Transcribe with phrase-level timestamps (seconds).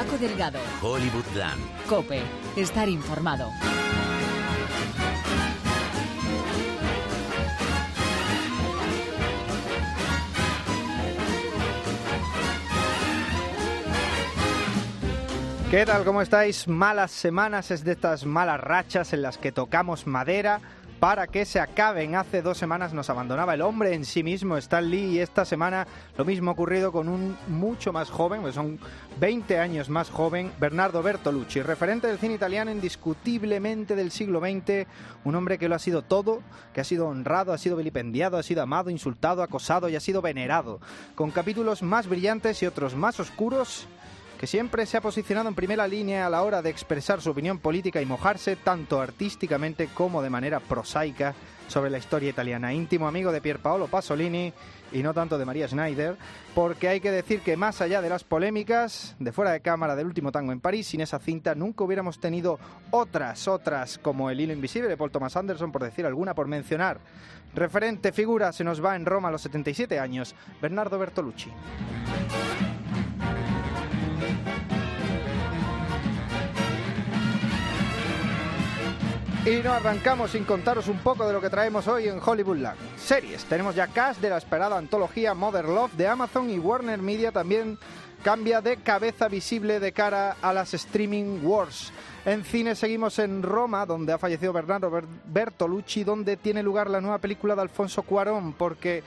[0.00, 0.58] Paco Delgado.
[0.80, 1.60] Hollywoodland.
[1.86, 2.22] Cope.
[2.56, 3.50] Estar informado.
[15.70, 16.04] ¿Qué tal?
[16.04, 16.66] ¿Cómo estáis?
[16.66, 20.62] Malas semanas es de estas malas rachas en las que tocamos madera
[21.00, 22.14] para que se acaben.
[22.14, 25.86] Hace dos semanas nos abandonaba el hombre en sí mismo, Stan Lee, y esta semana
[26.16, 28.78] lo mismo ha ocurrido con un mucho más joven, pues son
[29.18, 34.86] 20 años más joven, Bernardo Bertolucci, referente del cine italiano indiscutiblemente del siglo XX,
[35.24, 36.42] un hombre que lo ha sido todo,
[36.74, 40.20] que ha sido honrado, ha sido vilipendiado, ha sido amado, insultado, acosado y ha sido
[40.20, 40.80] venerado,
[41.14, 43.88] con capítulos más brillantes y otros más oscuros
[44.40, 47.58] que siempre se ha posicionado en primera línea a la hora de expresar su opinión
[47.58, 51.34] política y mojarse tanto artísticamente como de manera prosaica
[51.68, 52.72] sobre la historia italiana.
[52.72, 54.50] Íntimo amigo de Pierpaolo Pasolini
[54.92, 56.16] y no tanto de María Schneider,
[56.54, 60.06] porque hay que decir que más allá de las polémicas de fuera de cámara del
[60.06, 62.58] último tango en París, sin esa cinta nunca hubiéramos tenido
[62.92, 66.98] otras, otras como El hilo invisible de Paul Thomas Anderson, por decir alguna, por mencionar.
[67.54, 71.50] Referente figura se nos va en Roma a los 77 años, Bernardo Bertolucci.
[79.46, 82.76] Y no arrancamos sin contaros un poco de lo que traemos hoy en Hollywoodland.
[82.98, 83.42] Series.
[83.46, 87.78] Tenemos ya cast de la esperada antología Mother Love de Amazon y Warner Media también
[88.22, 91.90] cambia de cabeza visible de cara a las streaming wars.
[92.26, 94.92] En cine seguimos en Roma, donde ha fallecido Bernardo
[95.24, 99.02] Bertolucci, donde tiene lugar la nueva película de Alfonso Cuarón, porque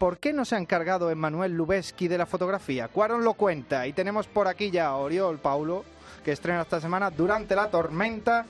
[0.00, 2.88] ¿por qué no se ha encargado Emmanuel Lubezki de la fotografía?
[2.88, 5.84] Cuarón lo cuenta y tenemos por aquí ya a Oriol Paulo,
[6.24, 8.46] que estrena esta semana Durante la tormenta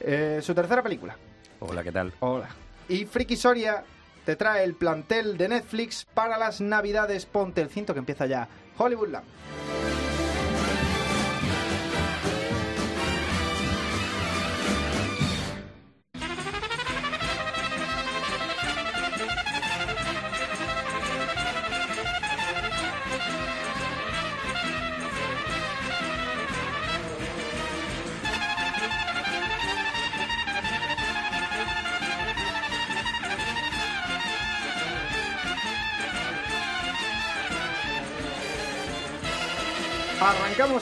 [0.00, 1.16] eh, su tercera película.
[1.60, 2.12] Hola, ¿qué tal?
[2.20, 2.48] Hola.
[2.88, 3.84] Y Friki Soria
[4.24, 7.26] te trae el plantel de Netflix para las navidades.
[7.26, 8.48] Ponte el cinto que empieza ya.
[8.76, 9.24] Hollywoodland.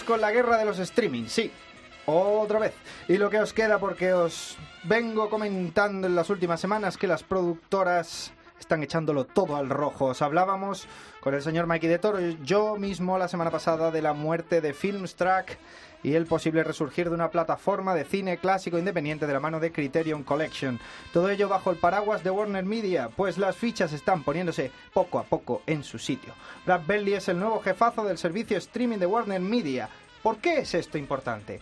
[0.05, 1.51] Con la guerra de los streaming, sí.
[2.07, 2.75] Otra vez.
[3.09, 7.23] Y lo que os queda porque os vengo comentando en las últimas semanas que las
[7.23, 10.07] productoras están echándolo todo al rojo.
[10.07, 10.87] Os hablábamos
[11.21, 14.75] con el señor Mikey de Toro yo mismo la semana pasada de la muerte de
[14.75, 15.57] Filmstruck
[16.03, 19.73] y el posible resurgir de una plataforma de cine clásico independiente de la mano de
[19.73, 20.79] Criterion Collection.
[21.13, 25.25] Todo ello bajo el paraguas de Warner Media, pues las fichas están poniéndose poco a
[25.25, 26.35] poco en su sitio.
[26.67, 29.89] Brad Belly es el nuevo jefazo del servicio streaming de Warner Media.
[30.23, 31.61] ¿Por qué es esto importante?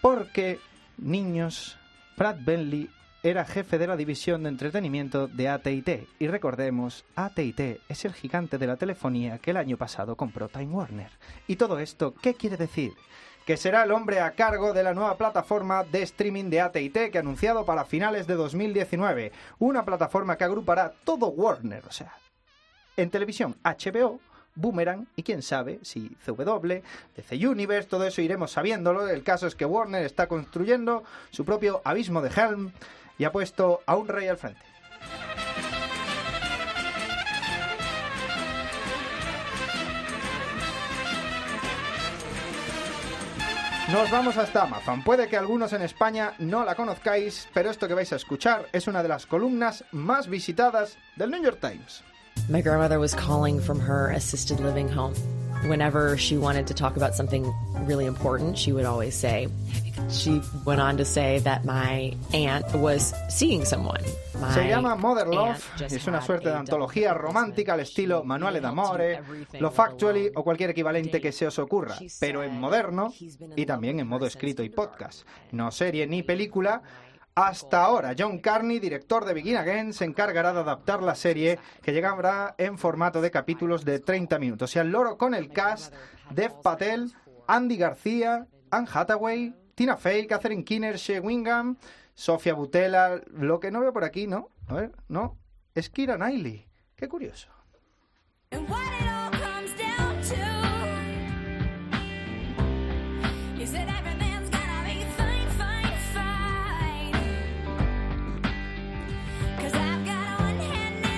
[0.00, 0.58] Porque,
[0.96, 1.76] niños,
[2.16, 2.88] Brad Bentley
[3.22, 8.58] era jefe de la división de entretenimiento de AT&T y recordemos, AT&T es el gigante
[8.58, 11.10] de la telefonía que el año pasado compró Time Warner.
[11.48, 12.92] ¿Y todo esto qué quiere decir?
[13.44, 17.18] Que será el hombre a cargo de la nueva plataforma de streaming de AT&T que
[17.18, 22.14] ha anunciado para finales de 2019, una plataforma que agrupará todo Warner, o sea,
[22.96, 24.20] en televisión HBO,
[24.54, 26.82] Boomerang y quién sabe si CW,
[27.16, 29.08] DC Universe, todo eso iremos sabiéndolo.
[29.08, 32.72] El caso es que Warner está construyendo su propio abismo de Helm
[33.18, 34.62] y ha puesto a un rey al frente.
[43.92, 45.02] Nos vamos hasta Amazon.
[45.02, 48.86] Puede que algunos en España no la conozcáis, pero esto que vais a escuchar es
[48.86, 52.02] una de las columnas más visitadas del New York Times.
[52.50, 55.14] My grandmother was calling from her assisted living home.
[55.68, 57.50] Whenever she wanted to talk about something
[57.86, 59.48] really important, she would always say,
[60.10, 64.00] She went on to say that my aunt was seeing someone.
[64.40, 68.26] My Se llama Mother Love y es una suerte de antología romántica al estilo She
[68.26, 72.42] Manuale being able to d'Amore, Lo Factually o cualquier equivalente que se os ocurra, pero
[72.42, 73.12] en moderno
[73.56, 75.26] y también en modo escrito y podcast.
[75.52, 76.82] No serie ni película.
[77.34, 81.92] Hasta ahora, John Carney, director de Begin Again, se encargará de adaptar la serie que
[81.92, 84.74] llegará en formato de capítulos de 30 minutos.
[84.74, 85.94] Y al loro con el cast,
[86.30, 87.12] Dev Patel,
[87.46, 91.76] Andy García, Anne Hathaway, Tina Fey, Catherine Keener, Shea Wingham,
[92.12, 93.22] Sofía Butela.
[93.30, 94.50] Lo que no veo por aquí, ¿no?
[94.66, 95.38] A ver, no.
[95.72, 96.66] Es Kira Knightley.
[96.96, 97.48] Qué curioso.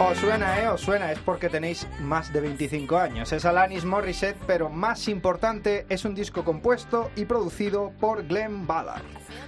[0.02, 0.66] Os suena, ¿eh?
[0.66, 3.32] Os suena, es porque tenéis más de 25 años.
[3.32, 9.04] Es Alanis Morissette, pero más importante, es un disco compuesto y producido por Glenn Ballard,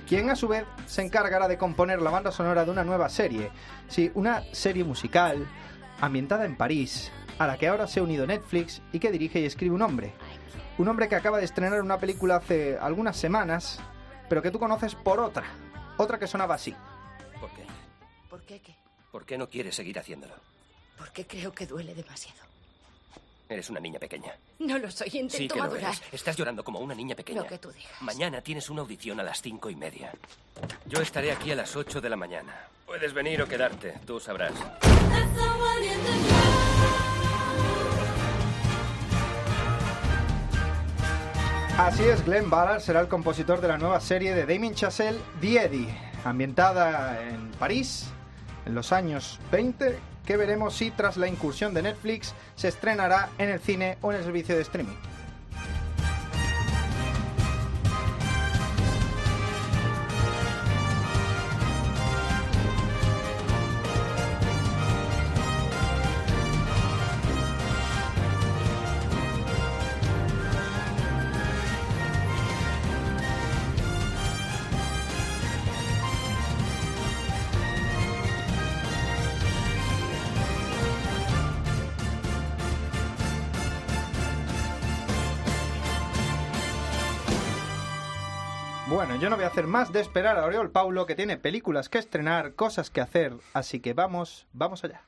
[0.07, 3.51] quien a su vez se encargará de componer la banda sonora de una nueva serie.
[3.89, 5.49] Sí, una serie musical
[6.03, 9.47] ambientada en París, a la que ahora se ha unido Netflix y que dirige y
[9.47, 10.13] escribe un hombre.
[10.77, 13.81] Un hombre que acaba de estrenar una película hace algunas semanas,
[14.29, 15.45] pero que tú conoces por otra.
[15.97, 16.75] Otra que sonaba así.
[17.41, 17.65] ¿Por qué?
[18.29, 18.82] ¿Por qué qué?
[19.13, 20.35] ¿Por qué no quieres seguir haciéndolo?
[20.97, 22.41] Porque creo que duele demasiado.
[23.47, 24.35] Eres una niña pequeña.
[24.61, 25.93] No lo soy, intento sí que lo madurar.
[25.95, 26.03] eres.
[26.13, 27.43] Estás llorando como una niña pequeña.
[27.43, 27.93] Lo que tú digas.
[28.01, 30.15] Mañana tienes una audición a las cinco y media.
[30.87, 32.69] Yo estaré aquí a las ocho de la mañana.
[32.87, 34.55] Puedes venir o quedarte, tú sabrás.
[41.77, 45.65] Así es, Glenn Ballard será el compositor de la nueva serie de Damien Chazelle, The
[45.65, 45.95] Eddie,
[46.25, 48.11] ambientada en París
[48.67, 53.51] en los años 20, que veremos si tras la incursión de Netflix se estrenará en
[53.51, 55.12] el cine o en el servicio de streaming.
[89.53, 93.35] Hacer más de esperar a Oriol Paulo, que tiene películas que estrenar, cosas que hacer,
[93.53, 95.03] así que vamos, vamos allá.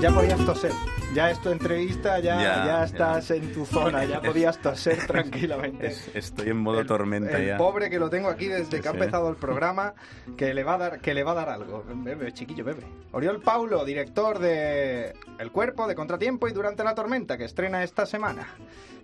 [0.00, 0.72] Ya podías toser.
[1.14, 5.88] Ya es tu entrevista, ya, Ya, ya estás en tu zona, ya podías toser tranquilamente.
[5.88, 7.58] Es- estoy en modo tormenta el ya.
[7.58, 8.96] pobre que lo tengo aquí desde que ha Sí.
[8.96, 9.92] empezado el programa,
[10.38, 11.84] que le va a dar, que le va a dar algo.
[11.96, 12.84] Bebe, chiquillo, bebe.
[13.12, 18.06] Oriol Paulo, director de El Cuerpo, de Contratiempo y Durante la Tormenta, que estrena esta
[18.06, 18.46] semana.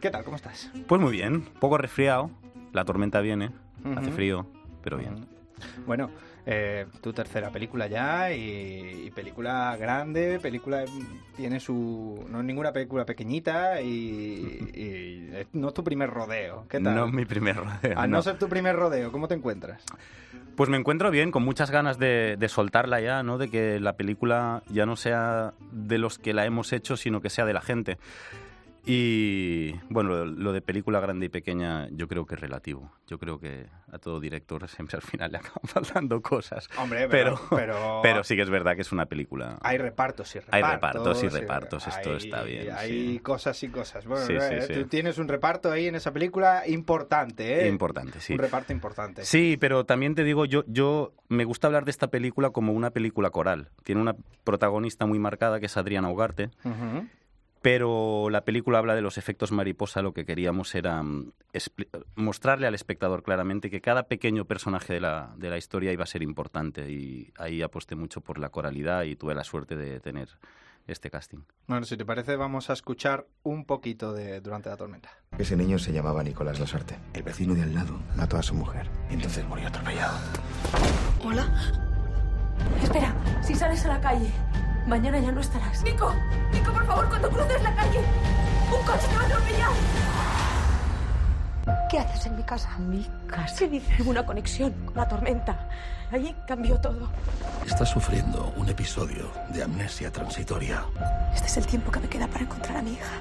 [0.00, 0.25] ¿Qué tal?
[0.25, 0.70] ¿Cómo estás?
[0.87, 2.31] Pues muy bien, poco resfriado.
[2.72, 3.50] La tormenta viene,
[3.96, 4.12] hace Ujú.
[4.16, 4.46] frío,
[4.82, 5.26] pero bien.
[5.87, 6.10] Bueno,
[6.50, 12.44] eh, tu tercera película ya y, y película grande, película mm, tiene su no es
[12.46, 16.64] ninguna película pequeñita y, no es tu primer rodeo.
[16.70, 16.94] ¿Qué tal?
[16.94, 17.98] No es mi primer rodeo.
[17.98, 18.22] A no no.
[18.22, 19.84] ser tu primer rodeo, ¿cómo te encuentras?
[20.56, 23.36] Pues me encuentro bien, con muchas ganas de, de soltarla ya, ¿no?
[23.36, 27.28] De que la película ya no sea de los que la hemos hecho, sino que
[27.28, 27.98] sea de la gente.
[28.84, 32.90] Y bueno, lo, de película grande y pequeña yo creo que es relativo.
[33.06, 36.69] Yo creo que a todo director siempre al final le acaban faltando cosas.
[36.78, 39.58] Hombre, pero, pero- pero- pero sí que es verdad que es una película.
[39.62, 40.54] Hay repartos y repartos.
[40.69, 43.19] Hay repartos y repartos, esto está bien, Hay sí.
[43.20, 44.06] cosas y cosas.
[44.06, 44.72] Bueno, Sí, eh, sí.
[44.75, 47.69] tú tienes un reparto ahí en esa película importante, ¿eh?
[47.69, 48.32] Importante, sí.
[48.34, 49.24] Un reparto importante.
[49.24, 52.90] Sí, pero también te digo, yo, yo me gusta hablar de esta película como una
[52.90, 53.69] película coral.
[53.84, 54.14] Tiene una
[54.44, 57.06] protagonista muy marcada que es Adriana Ugarte, Ujú.
[57.62, 60.02] Pero la película habla de los efectos mariposa.
[60.02, 61.32] Lo que queríamos era mm,
[62.16, 66.06] mostrarle al espectador claramente que cada pequeño personaje de la, de la historia iba a
[66.06, 70.28] ser importante y ahí aposté mucho por la coralidad y tuve la suerte de tener
[70.87, 71.40] este casting.
[71.66, 75.10] Bueno, si te parece, vamos a escuchar un poquito de Durante la Tormenta.
[75.38, 76.98] Ese niño se llamaba Nicolás Lasarte.
[77.12, 78.88] El vecino de al lado mató a su mujer.
[79.10, 80.19] Y entonces murió atropellado.
[81.22, 81.46] ¿Hola?
[82.82, 84.31] Espera, si sales a la calle,
[84.88, 85.82] mañana ya no estarás.
[85.84, 86.12] Nico,
[86.52, 89.70] Nico, por favor, cuando cruces la calle, un coche te va a atropellar.
[91.90, 92.78] ¿Qué haces en mi casa?
[92.78, 93.54] ¿Mi casa?
[93.58, 94.00] ¿Qué dices?
[94.06, 95.68] Una conexión con la tormenta.
[96.10, 97.10] Allí cambió todo.
[97.66, 100.82] Está sufriendo un episodio de amnesia transitoria.
[101.34, 103.12] Este es el tiempo que me queda para encontrar a mi hija.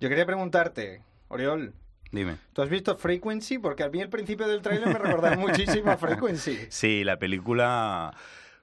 [0.00, 1.72] Yo quería preguntarte, Oriol,
[2.10, 2.36] Dime.
[2.52, 3.56] ¿tú has visto Frequency?
[3.58, 6.58] Porque a mí el principio del tráiler me recordaba muchísimo a Frequency.
[6.68, 8.12] Sí, la película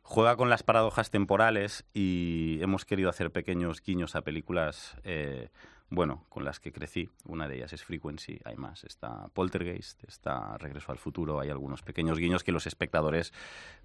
[0.09, 5.49] juega con las paradojas temporales y hemos querido hacer pequeños guiños a películas, eh,
[5.91, 7.11] bueno, con las que crecí.
[7.25, 8.83] Una de ellas es Frequency, hay más.
[8.83, 13.31] Está Poltergeist, está Regreso al Futuro, hay algunos pequeños guiños que los espectadores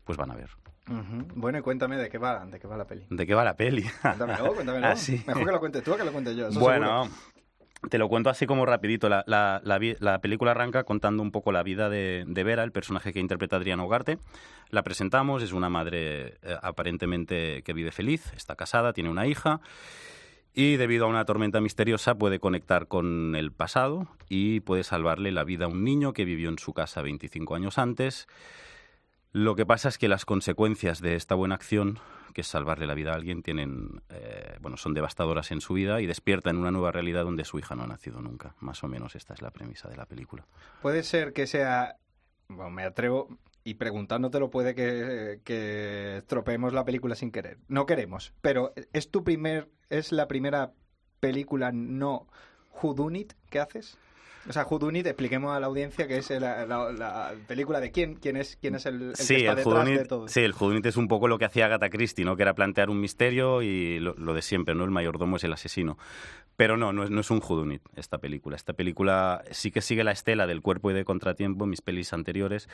[0.05, 0.49] pues van a ver.
[1.35, 3.07] Bueno, y cuéntame de qué va, de qué va la peli.
[3.11, 3.85] ¿De qué va la peli?
[4.01, 4.87] Cuéntamelo, cuéntamelo.
[4.95, 5.23] Ah, sí.
[5.27, 6.49] Mejor que lo cuentes tú que lo cuente yo.
[6.49, 7.34] eso Bueno, seguro.
[7.91, 9.09] Te lo cuento así como rapidito.
[9.09, 13.21] La, la- la película arranca contando un poco la vida de, Vera, el personaje que
[13.21, 14.19] interpreta Adriana Ugarte.
[14.71, 19.61] La presentamos, es una madre eh, aparentemente que vive feliz, está casada, tiene una hija
[20.57, 25.43] y debido a una tormenta misteriosa puede conectar con el pasado y puede salvarle la
[25.45, 28.27] vida a un niño que vivió en su casa 25 años antes.
[29.35, 31.99] Lo que pasa es que las consecuencias de esta buena acción,
[32.35, 36.01] que es salvarle la vida a alguien, tienen, eh, bueno, son devastadoras en su vida
[36.01, 38.55] y despierta en una nueva realidad donde su hija no ha nacido nunca.
[38.61, 40.47] Más o menos esta es la premisa de la película.
[40.83, 41.97] Puede ser que sea.
[42.47, 43.27] Bueno, me atrevo.
[43.65, 46.23] Y preguntándotelo puede que, que
[46.71, 47.59] la película sin querer.
[47.67, 48.33] No queremos.
[48.41, 49.69] Pero ¿es tu primer.
[49.91, 50.75] ¿Es la primera
[51.19, 52.29] película no
[52.81, 53.99] Whodunit que haces?
[54.49, 58.15] O sea, Whodunit, expliquemos a la audiencia que es la, la- la película de quién,
[58.17, 60.29] quién es, quién es el, el Sí, que está el detrás de todo.
[60.29, 62.37] sí, el Whodunit es un poco lo que hacía Agatha Christie, ¿no?
[62.37, 64.85] Que era plantear un misterio y lo, lo de siempre, ¿no?
[64.85, 65.97] El mayordomo es el asesino.
[66.57, 68.55] Pero no, no es, no es un Whodunit esta película.
[68.57, 72.69] Esta película sí que sigue la estela del cuerpo y de contratiempo, mis pelis anteriores,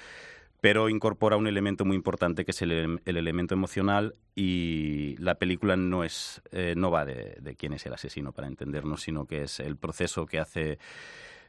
[0.60, 5.36] pero incorpora un elemento muy importante que es el, ele- el elemento emocional y la
[5.36, 9.24] película no es eh, no va de, de quién es el asesino para entendernos, sino
[9.24, 10.78] que es el proceso que hace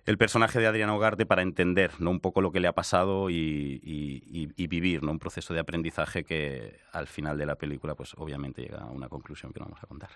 [0.06, 2.10] el personaje de Adriana Ugarte para entender ¿no?
[2.12, 5.12] un poco lo que le ha pasado y, vivir ¿no?
[5.12, 9.10] un proceso de aprendizaje que al final de la película pues obviamente llega a una
[9.10, 10.10] conclusión que no vamos a contar.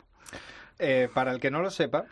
[0.80, 2.06] Eh, para el que no lo sepa,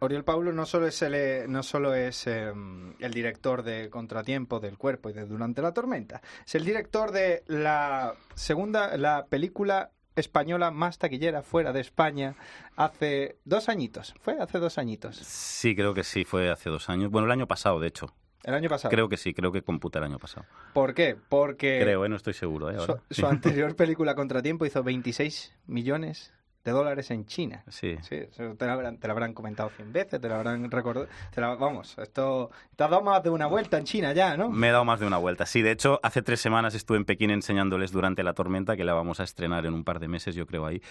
[0.00, 1.60] Oriol Paulo no solo es el, eh, no
[1.94, 2.52] es eh,
[2.98, 7.42] el director de Contratiempo del Cuerpo y de Durante la Tormenta, es el director de
[7.46, 12.34] la segunda, la película española más taquillera fuera de España
[12.76, 14.14] hace dos añitos.
[14.20, 15.16] Fue hace dos añitos.
[15.16, 17.10] Sí, creo que sí, fue hace dos años.
[17.10, 18.12] Bueno, el año pasado, de hecho.
[18.42, 18.90] El año pasado.
[18.90, 20.46] Creo que sí, creo que computa el año pasado.
[20.72, 21.16] ¿Por qué?
[21.28, 22.08] Porque creo, ¿eh?
[22.08, 22.70] no estoy seguro.
[22.70, 22.76] ¿eh?
[22.78, 26.32] su, su anterior película Contratiempo hizo 26 millones
[26.70, 27.62] de dólares en China.
[27.68, 27.96] Sí.
[28.02, 28.20] Sí,
[28.58, 31.06] te lo habrán, te lo habrán comentado 100 veces, te lo habrán recordado.
[31.32, 32.50] te la- vamos, esto.
[32.76, 34.50] Te has dado más de una vuelta en China ya, ¿no?
[34.50, 35.46] Me he dado más de una vuelta.
[35.46, 38.94] Sí, de hecho, hace tres semanas estuve en Pekín enseñándoles durante la tormenta, que la
[38.94, 40.82] vamos a estrenar en un par de meses, yo creo, ahí.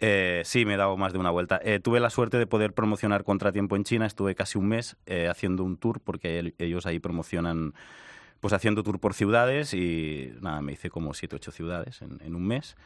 [0.00, 1.60] Eh, sí, me he dado más de una vuelta.
[1.64, 4.06] Eh, tuve la suerte de poder promocionar Contratiempo en China.
[4.06, 7.74] Estuve casi un mes eh, haciendo un tour, porque el- ellos ahí promocionan,
[8.38, 12.36] pues haciendo tour por ciudades y nada, me hice como siete, ocho ciudades en, en
[12.36, 12.76] un mes.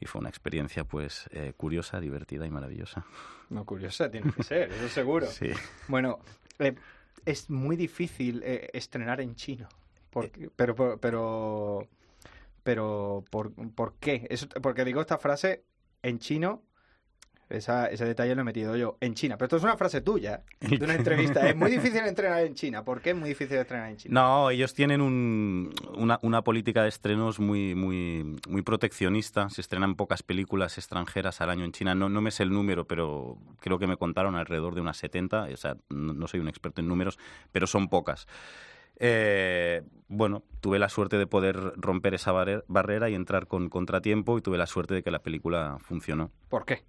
[0.00, 3.04] Y fue una experiencia, pues, eh, curiosa, divertida y maravillosa.
[3.50, 5.26] No, curiosa tiene que ser, eso seguro.
[5.30, 5.50] Sí.
[5.88, 6.20] Bueno,
[6.58, 6.74] eh,
[7.24, 9.68] es muy difícil eh, estrenar en chino.
[10.10, 11.88] Porque- pero, pero, pero,
[12.62, 14.26] pero ¿por, ¿por qué?
[14.30, 15.64] Eso- porque digo esta frase
[16.02, 16.62] en chino.
[17.50, 19.36] Esa, ese detalle lo he metido yo en China.
[19.38, 21.48] Pero esto es una frase tuya, de una entrevista.
[21.48, 22.84] Es muy difícil entrenar en China.
[22.84, 24.20] ¿Por qué es muy difícil entrenar en China?
[24.20, 29.48] No, ellos tienen un- una, una política de estrenos muy, muy, muy proteccionista.
[29.48, 31.94] Se estrenan pocas películas extranjeras al año en China.
[31.94, 35.44] No, no me sé el número, pero creo que me contaron alrededor de unas 70.
[35.44, 37.18] O sea, no, no soy un experto en números,
[37.50, 38.26] pero son pocas.
[39.00, 44.36] Eh, bueno, tuve la suerte de poder romper esa barre- barrera y entrar con contratiempo
[44.38, 46.30] y tuve la suerte de que la película funcionó.
[46.48, 46.82] ¿Por qué?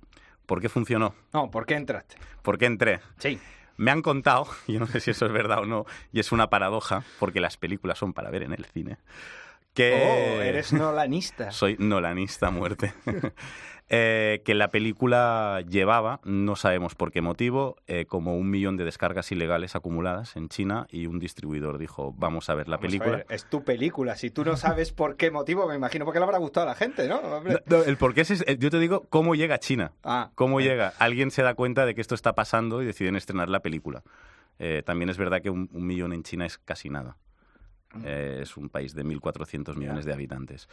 [0.49, 1.13] ¿Por qué funcionó?
[1.31, 2.15] No, ¿por qué entraste?
[2.41, 3.01] ¿Por qué entré?
[3.19, 3.39] Sí.
[3.77, 6.49] Me han contado, yo no sé si eso es verdad o no, y es una
[6.49, 8.97] paradoja, porque las películas son para ver en el cine,
[9.73, 9.93] que...
[9.93, 11.51] Oh, eres nolanista.
[11.51, 12.93] Soy nolanista a muerte.
[13.91, 18.85] Eh, que la película llevaba, no sabemos por qué motivo, eh, como un millón de
[18.85, 23.17] descargas ilegales acumuladas en China y un distribuidor dijo, vamos a ver la Vamos película.
[23.17, 24.15] ver, es tu película.
[24.15, 26.75] Si tú no sabes por qué motivo, me imagino porque le habrá gustado a la
[26.75, 27.17] gente, ¿no?
[27.17, 27.63] Hombre.
[27.65, 29.93] No, no, el por qué es, eh, yo te digo, ¿cómo llega a China?
[30.03, 30.65] Ah, ¿Cómo eh.
[30.65, 30.93] llega?
[30.99, 34.03] Alguien se da cuenta de que esto está pasando y deciden estrenar la película.
[34.85, 37.15] También es verdad que un, un millón en China es casi nada.
[38.03, 40.69] Eh, es un país de 1.400 millones de habitantes.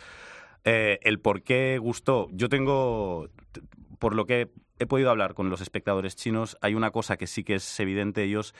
[0.64, 3.28] Eh, el por qué gustó, yo tengo,
[3.98, 7.44] por lo que he podido hablar con los espectadores chinos, hay una cosa que sí
[7.44, 8.54] que es evidente, ellos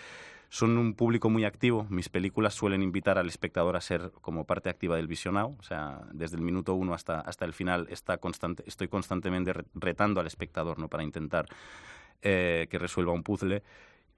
[0.48, 1.86] son un público muy activo.
[1.90, 5.56] Mis películas suelen invitar al espectador a ser como parte activa del visionado.
[5.58, 9.64] O sea, desde el minuto uno hasta, hasta el final está constante, estoy constantemente re-
[9.74, 10.88] retando al espectador ¿no?
[10.88, 11.46] para intentar
[12.22, 13.64] eh, que resuelva un puzzle.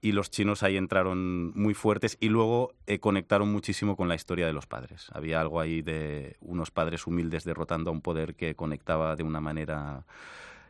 [0.01, 4.47] Y los chinos ahí entraron muy fuertes y luego eh, conectaron muchísimo con la historia
[4.47, 5.09] de los padres.
[5.13, 9.41] Había algo ahí de unos padres humildes derrotando a un poder que conectaba de una
[9.41, 10.05] manera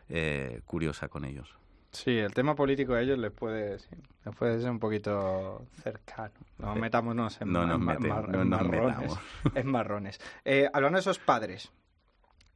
[0.09, 1.53] eh, curiosa con ellos.
[1.91, 3.87] Sí, el tema político a ellos les puede, sí,
[4.25, 6.33] les puede ser un poquito cercano.
[6.59, 9.13] No Eh, metámonos en, no nos mar- no en nos marrones.
[9.55, 10.19] En marrones.
[10.45, 11.71] Eh, hablando de esos padres,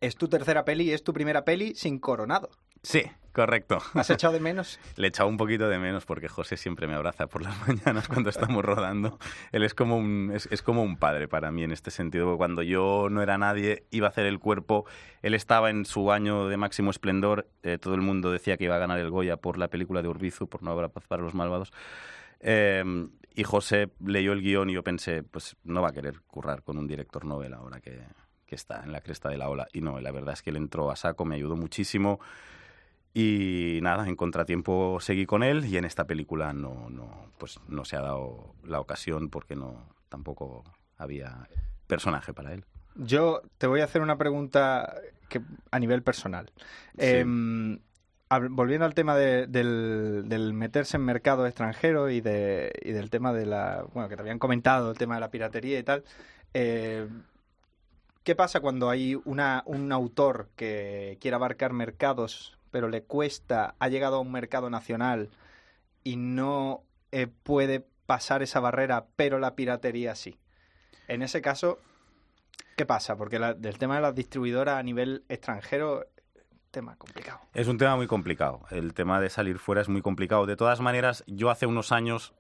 [0.02, 2.50] es tu tercera peli, es tu primera peli sin coronado.
[2.84, 3.80] Sí, correcto.
[3.94, 4.78] ¿Has echado de menos?
[4.98, 8.08] Le he echado un poquito de menos porque José siempre me abraza por las mañanas
[8.08, 9.18] cuando estamos rodando.
[9.52, 12.26] Él es como un, es, es como un padre para mí en este sentido.
[12.26, 14.86] porque Cuando yo no era nadie, iba a hacer el cuerpo.
[15.22, 17.48] Él estaba en su año de máximo esplendor.
[17.64, 20.10] eh, todo el mundo decía que iba a ganar el Goya por la película de
[20.10, 21.72] Urbizu, por No habrá paz para los malvados.
[22.42, 22.84] Eh,
[23.36, 26.78] y José leyó el guion y yo pensé, pues no va a querer currar con
[26.78, 28.00] un director novel ahora que,
[28.46, 29.68] que está en la cresta de la ola.
[29.74, 32.20] Y no, la verdad es que él entró a saco, me ayudó muchísimo.
[33.14, 37.86] Y nada, en contratiempo seguí con él y en esta película no, no, pues no
[37.86, 40.64] se ha dado la ocasión porque no tampoco
[40.98, 41.48] había
[41.88, 42.66] personaje para él.
[42.96, 44.96] Yo te voy a hacer una pregunta
[45.30, 45.42] que,
[45.72, 46.52] a nivel personal.
[46.98, 47.06] Sí.
[47.06, 47.80] Em,
[48.50, 53.32] volviendo al tema de- del, del meterse en mercados extranjeros y, de, y del tema
[53.34, 53.86] de la.
[53.94, 56.04] Bueno, que te habían comentado, el tema de la piratería y tal.
[56.56, 57.08] eh,
[58.24, 63.88] ¿Qué pasa cuando hay una, un autor que quiere abarcar mercados, pero le cuesta, ha
[63.88, 65.30] llegado a un mercado nacional
[66.04, 70.40] y no eh, puede pasar esa barrera, pero la piratería sí?
[71.08, 71.78] En ese caso,
[72.76, 73.16] ¿qué pasa?
[73.16, 76.08] Porque del tema de las distribuidoras a nivel extranjero,
[76.72, 77.42] tema complicado.
[77.54, 78.62] Es un tema muy complicado.
[78.72, 80.48] El tema de salir fuera es muy complicado.
[80.48, 82.34] De todas maneras, yo hace unos años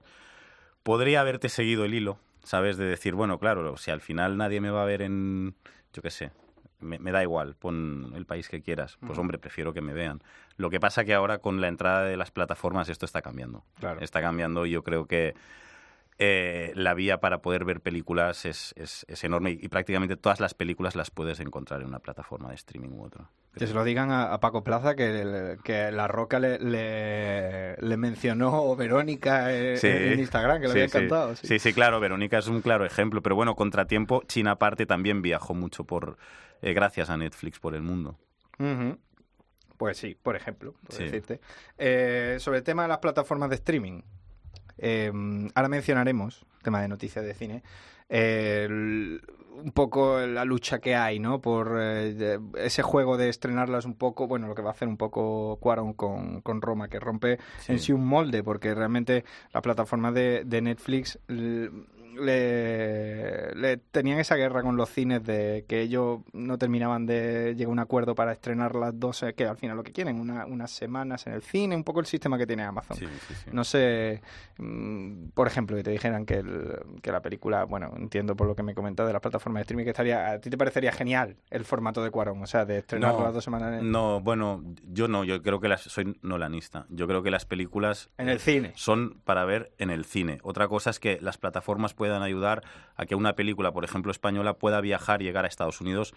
[0.81, 2.77] podría haberte seguido el hilo, ¿sabes?
[2.77, 5.53] De decir, bueno, claro, si al final nadie me va a ver en,
[5.93, 6.31] yo qué sé,
[6.83, 8.97] me, me da igual, pon el país que quieras.
[9.05, 10.21] Pues hombre, prefiero que me vean.
[10.57, 13.63] Lo que pasa que ahora con la entrada de las plataformas esto está cambiando.
[13.79, 13.99] Claro.
[14.01, 15.33] Está cambiando y yo creo que
[16.19, 20.39] eh, la vía para poder ver películas es, es- es enorme y, y prácticamente todas
[20.39, 23.29] las películas las puedes encontrar en una plataforma de streaming u otra.
[23.57, 28.75] Que se lo digan a, a Paco Plaza que, La Roca le, le, le mencionó
[28.75, 29.87] Verónica eh, Sí.
[29.87, 30.97] en Instagram, que le Sí, había sí.
[30.97, 31.35] encantado.
[31.35, 31.59] Sí.
[31.59, 33.21] sí, claro, Verónica es un claro ejemplo.
[33.21, 36.17] Pero bueno, Contratiempo, China aparte también viajó mucho por
[36.63, 38.17] eh, gracias a Netflix por el mundo.
[39.77, 41.03] Pues sí, por ejemplo, por Sí.
[41.03, 41.39] decirte.
[41.77, 44.01] Eh, sobre el tema de las plataformas de streaming,
[44.77, 45.11] eh,
[45.55, 47.63] ahora mencionaremos, tema de noticias de cine,
[48.09, 49.21] eh, el-
[49.55, 51.39] un poco la lucha que hay, ¿no?
[51.39, 54.97] Por eh, ese juego de estrenarlas un poco, bueno, lo que va a hacer un
[54.97, 60.15] poco Cuaron con, con Roma, que rompe en sí un molde, porque realmente las plataformas
[60.15, 61.19] de, de Netflix
[62.17, 67.69] le, le tenían esa guerra con los cines de que ellos no terminaban de llegar
[67.69, 70.71] a un acuerdo para estrenar las dos, que al final lo que quieren, una- unas
[70.71, 72.97] semanas en el cine, un poco el sistema que tiene Amazon.
[72.97, 73.49] Sí, sí, sí.
[73.51, 74.21] No sé,
[74.57, 78.55] mm, por ejemplo, que te dijeran que, el- que la película, bueno, entiendo por lo
[78.55, 81.37] que me comentas de las plataformas de streaming, que estaría, a ti te parecería genial
[81.49, 84.63] el formato de Cuarón, o sea, de estrenarlo No, las dos semanas en, No, bueno,
[84.83, 86.85] yo no, yo creo que las, soy nolanista.
[86.89, 88.71] Yo creo que las películas en el cine.
[88.75, 90.39] son para ver en el cine.
[90.43, 92.63] Otra cosa es que las plataformas puedan ayudar
[92.97, 96.13] a que una película, por ejemplo, española, pueda viajar y llegar a Estados Unidos.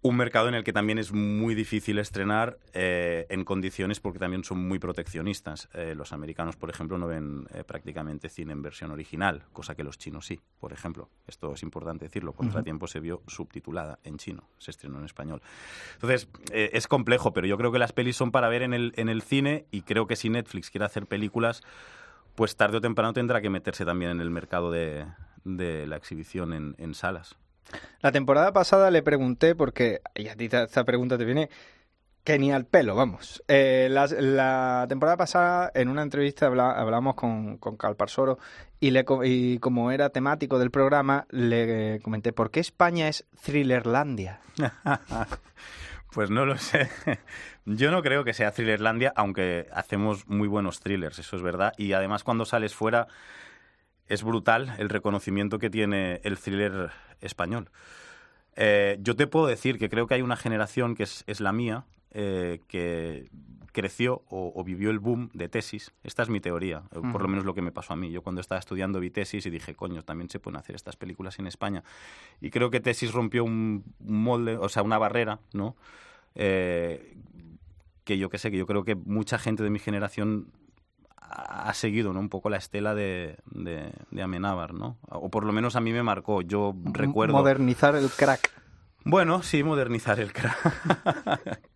[0.00, 4.44] Un mercado en el que también es muy difícil estrenar eh, en condiciones porque también
[4.44, 5.68] son muy proteccionistas.
[5.74, 9.84] Eh, los americanos, por ejemplo, no ven eh, prácticamente cine en versión original, cosa que
[9.84, 11.10] los chinos sí, por ejemplo.
[11.26, 12.32] Esto es importante decirlo.
[12.32, 15.42] Contratiempo se vio subtitulada en chino, se estrenó en español.
[15.96, 18.94] Entonces, eh, es complejo, pero yo creo que las pelis son para ver en el,
[18.96, 21.62] en el cine y creo que si Netflix quiere hacer películas,
[22.34, 25.06] pues tarde o temprano tendrá que meterse también en el mercado de,
[25.44, 27.36] de la exhibición en, en salas.
[28.00, 31.48] La temporada pasada le pregunté, porque y a ti esta pregunta te viene
[32.24, 33.42] que ni al pelo, vamos.
[33.48, 38.38] Eh, la, la temporada pasada, en una entrevista, hablamos con, con Cal Parsoro
[38.78, 44.40] y, le, y como era temático del programa, le comenté, ¿por qué España es Thrillerlandia?
[46.12, 46.90] Pues no lo sé.
[47.64, 51.72] Yo no creo que sea Thrillerlandia, aunque hacemos muy buenos thrillers, eso es verdad.
[51.76, 53.08] Y además cuando sales fuera
[54.08, 57.70] es brutal el reconocimiento que tiene el thriller español.
[58.56, 61.52] Eh, yo te puedo decir que creo que hay una generación que es, es la
[61.52, 63.28] mía, eh, que
[63.72, 65.92] creció o, o vivió el boom de tesis.
[66.04, 68.10] Esta es mi teoría, o por lo menos lo que me pasó a mí.
[68.10, 71.38] Yo cuando estaba estudiando vi tesis y dije, coño, también se pueden hacer estas películas
[71.38, 71.82] en España.
[72.40, 75.74] Y creo que tesis rompió un molde, o sea, una barrera, ¿no?
[76.34, 77.16] Eh,
[78.04, 80.52] que yo qué sé, que yo creo que mucha gente de mi generación
[81.16, 82.20] ha ha seguido ¿no?
[82.20, 84.98] un poco la estela de, de, de Amenábar, ¿no?
[85.08, 86.42] O por lo menos a mí me marcó.
[86.42, 87.34] Yo recuerdo...
[87.34, 88.50] Modernizar el crack.
[89.04, 91.60] Bueno, sí, modernizar el crack.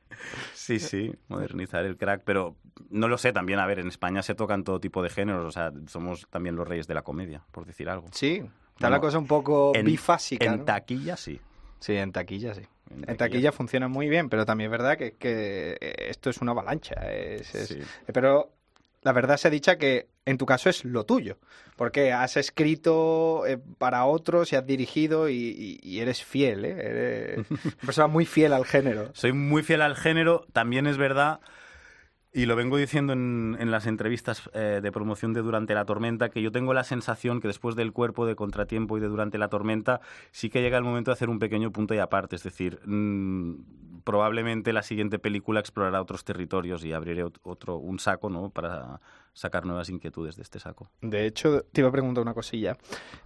[0.55, 2.57] sí, sí, modernizar el crack, pero
[2.90, 3.59] no lo sé también.
[3.59, 6.66] A ver, en España se tocan todo tipo de géneros, o sea, somos también los
[6.66, 8.07] reyes de la comedia, por decir algo.
[8.12, 8.42] Sí,
[8.74, 10.44] está la cosa un poco en- bifásica.
[10.44, 10.64] En ¿no?
[10.64, 11.40] taquilla sí.
[11.81, 12.62] Sí, en taquilla sí.
[12.90, 15.76] En En taquilla funciona muy bien, pero también es verdad que, que
[16.09, 16.94] esto es una avalancha.
[17.12, 17.81] es- es- Sí.
[18.12, 18.52] Pero
[19.07, 21.38] la verdad se ha dicha que en tu caso es lo tuyo,
[21.77, 26.77] porque has escrito eh, para otros y has dirigido y eres fiel, ¿eh?
[26.81, 29.11] eres una persona muy fiel al género.
[29.14, 31.38] Soy muy fiel al género, también es verdad,
[32.37, 36.29] y lo vengo diciendo en, en las entrevistas eh, de promoción de Durante la Tormenta,
[36.29, 39.49] que yo tengo la sensación que después del cuerpo de Contratiempo y de Durante la
[39.49, 40.01] Tormenta,
[40.33, 44.03] sí que llega el momento de hacer un pequeño punto y aparte, es decir, mm,
[44.05, 49.01] probablemente la siguiente película explorará otros territorios y abriré ot- otro, un saco, ¿no?, para
[49.33, 50.90] sacar nuevas inquietudes de este saco.
[51.01, 52.77] De hecho, te iba a preguntar una cosilla.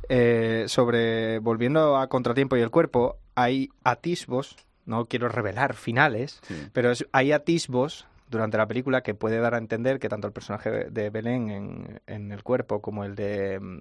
[0.08, 6.54] Eh, sobre, volviendo a Contratiempo y el Cuerpo, hay atisbos, no quiero revelar finales, Sí.
[6.72, 10.70] pero hay atisbos durante la película que puede dar a entender que tanto el personaje
[10.90, 13.78] de Belén en, en el cuerpo como el de mm,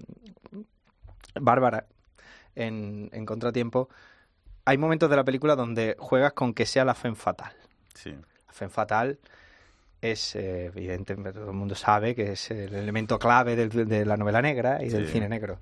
[1.40, 1.86] Bárbara
[2.56, 3.90] en, en Contratiempo,
[4.66, 7.54] hay momentos de la película donde juegas con que sea la femme fatal.
[7.94, 8.12] Sí.
[8.48, 9.20] La femme fatal
[10.02, 14.18] es eh, evidente, todo el mundo sabe que es el elemento clave del- de la
[14.18, 15.60] novela negra y del cine negro.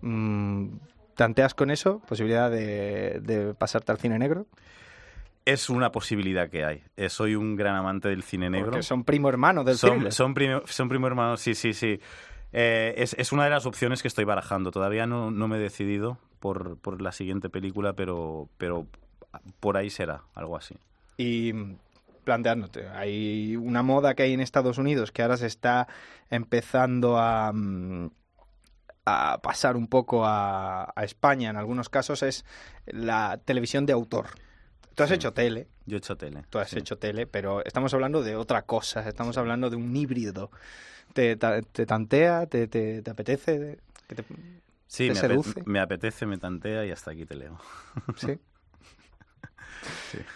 [0.00, 0.76] Mm,
[1.14, 2.00] ¿Tanteas con eso?
[2.08, 4.46] ¿Posibilidad de, de pasarte al cine negro?
[5.44, 6.82] Es una posibilidad que hay.
[6.96, 8.70] Eh, soy un gran amante del cine negro.
[8.70, 10.12] Porque son primo hermano del son, thriller.
[10.12, 12.00] son, primo, son primo hermanos, sí, sí, sí.
[12.52, 14.70] Eh, es, es una de las opciones que estoy barajando.
[14.70, 18.86] Todavía no, no me he decidido por, por la siguiente película, pero, pero
[19.60, 20.76] por ahí será, algo así.
[21.16, 21.76] Y mm,
[22.24, 25.88] planteándote, hay una moda que hay en Estados Unidos que ahora se está
[26.30, 28.10] empezando a, mm,
[29.04, 32.44] a pasar un poco a, a España en algunos casos, es
[32.86, 34.26] la televisión de autor.
[34.94, 35.14] Tú has Sí.
[35.16, 36.44] hecho tele, Yo he hecho tele.
[36.50, 36.78] tú has sí.
[36.78, 40.50] hecho tele, pero estamos hablando de otra cosa, estamos hablando de un híbrido.
[41.12, 42.46] ¿Te, ta- te tantea?
[42.46, 43.78] ¿Te, te, te apetece?
[44.08, 44.24] ¿Que te-
[44.86, 45.62] Sí, ¿Te me, seduce?
[45.66, 47.58] me apetece, me tantea y hasta aquí te leo.
[48.16, 48.38] ¿Sí?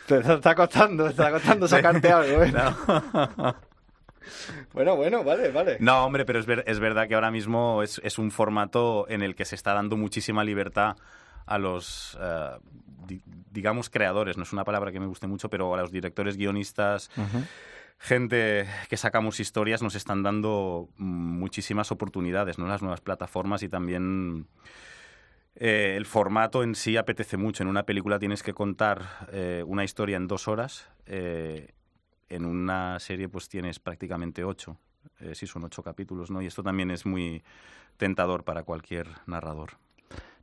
[0.06, 2.52] Te está costando, te está costando sacarte algo, ¿eh?
[2.52, 3.56] No.
[4.74, 5.78] Bueno, bueno, vale, vale.
[5.80, 9.22] No, hombre, pero es, ver- es verdad que ahora mismo es, es un formato en
[9.22, 10.96] el que se está dando muchísima libertad
[11.46, 12.50] a los, eh,
[13.08, 14.36] di- digamos, creadores.
[14.36, 17.10] No es una palabra que me guste mucho, pero a los directores, guionistas,
[17.98, 21.04] gente que sacamos historias, nos están dando mm,
[21.38, 22.68] muchísimas oportunidades, ¿no?
[22.68, 24.46] Las nuevas plataformas y también
[25.56, 27.62] eh, el formato en sí apetece mucho.
[27.62, 30.88] En una película tienes que contar eh, una historia en dos horas.
[31.06, 31.72] eh,
[32.30, 34.76] en una serie pues tienes prácticamente ocho.
[35.32, 36.42] Sí, son ocho capítulos, ¿no?
[36.42, 37.42] Y esto también es muy
[37.96, 39.70] tentador para cualquier narrador.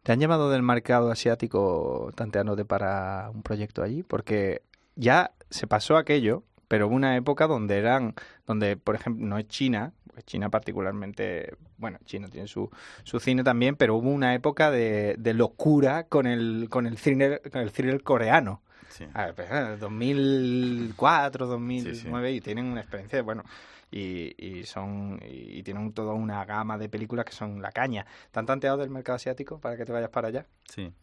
[0.06, 4.04] ¿Te han llamado del mercado asiático tanteándote para un proyecto allí?
[4.04, 4.62] Porque
[4.96, 8.14] ya se pasó aquello, pero hubo una época donde eran,
[8.46, 12.70] donde por ejemplo no es China, pues China particularmente, bueno, China tiene su,
[13.04, 17.42] su cine también, pero hubo una época de, de locura con el, con el thriller,
[17.52, 18.62] con el thriller coreano.
[18.90, 19.06] Sí.
[19.12, 22.38] A ver, pues, eh, 2004, 2009 Sí, sí.
[22.38, 23.44] y tienen una experiencia, bueno,
[23.92, 28.06] y, y son y tienen toda una gama de películas que son la caña.
[28.32, 30.46] ¿Te han tanteado del mercado asiático para que te vayas para allá?
[30.66, 30.94] Sí.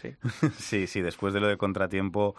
[0.00, 0.14] Sí.
[0.58, 2.36] sí, sí, después de lo de Contratiempo,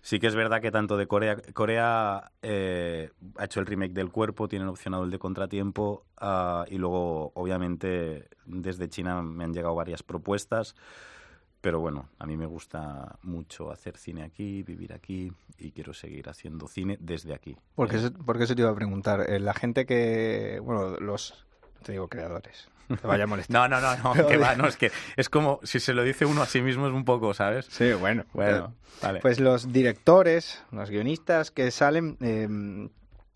[0.00, 4.10] sí que es verdad que tanto de Corea, Corea eh, ha hecho el remake del
[4.10, 9.74] cuerpo, tienen opcionado el de Contratiempo, ah, y luego, obviamente, desde China me han llegado
[9.74, 10.74] varias propuestas.
[11.66, 16.28] Pero bueno, a mí me gusta mucho hacer cine aquí, vivir aquí y quiero seguir
[16.28, 17.56] haciendo cine desde aquí.
[17.74, 19.28] Porque Eh, porque eso te iba a preguntar.
[19.28, 21.44] Eh, la gente que, bueno, los,
[21.82, 23.68] te digo creadores, te vaya a molestar.
[23.68, 26.24] No, no, no, no, que va, no, es que es como si se lo dice
[26.24, 27.66] uno a sí mismo es un poco, ¿sabes?
[27.68, 28.26] Sí, bueno.
[28.32, 29.18] Bueno, vale.
[29.18, 32.88] Pues los directores, los guionistas que salen, eh,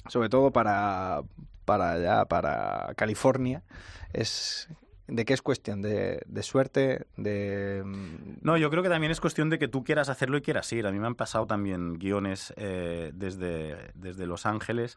[0.07, 1.23] sobre todo para,
[1.65, 3.65] para allá, para California,
[4.13, 4.69] es
[5.11, 5.83] ¿de qué es cuestión?
[5.83, 7.07] ¿De, de suerte?
[7.17, 7.83] ¿De...?
[7.85, 10.73] mm, No, yo creo que también es cuestión de que tú quieras hacerlo y quieras
[10.73, 10.87] ir.
[10.87, 14.97] A mí me han pasado también guiones eh, desde, desde Los Ángeles,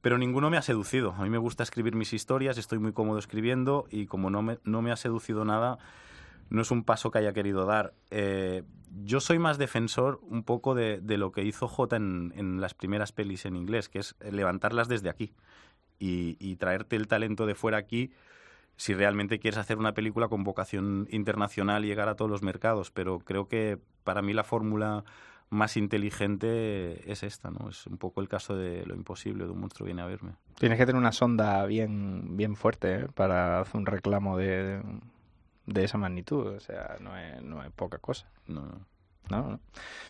[0.00, 1.12] pero ninguno me ha seducido.
[1.18, 4.58] A mí me gusta escribir mis historias, estoy muy cómodo escribiendo y como no me,
[4.64, 5.78] no me ha seducido nada,
[6.50, 7.94] no es un paso que haya querido dar.
[8.10, 8.62] Eh,
[9.04, 12.74] yo soy más defensor un poco de, de lo que hizo J en, en las
[12.74, 15.32] primeras pelis en inglés, que es levantarlas desde aquí
[15.98, 18.12] y, y traerte el talento de fuera aquí
[18.82, 22.90] si realmente quieres hacer una película con vocación internacional y llegar a todos los mercados.
[22.90, 25.04] Pero creo que para mí la fórmula
[25.50, 27.68] más inteligente es esta, ¿no?
[27.68, 30.32] Es un poco el caso de lo imposible, de un monstruo viene a verme.
[30.58, 33.06] Tienes que tener una sonda bien, bien fuerte ¿eh?
[33.14, 34.82] para hacer un reclamo de,
[35.66, 36.48] de esa magnitud.
[36.48, 38.26] O sea, no es, no es poca cosa.
[38.48, 38.68] No,
[39.30, 39.60] no.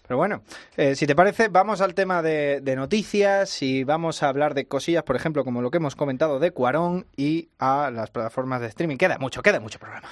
[0.07, 0.42] Pero bueno,
[0.77, 4.66] eh, si te parece, vamos al tema de, de noticias y vamos a hablar de
[4.66, 8.66] cosillas, por ejemplo, como lo que hemos comentado de Cuarón y a las plataformas de
[8.66, 8.96] streaming.
[8.96, 10.09] Queda mucho, queda mucho programa.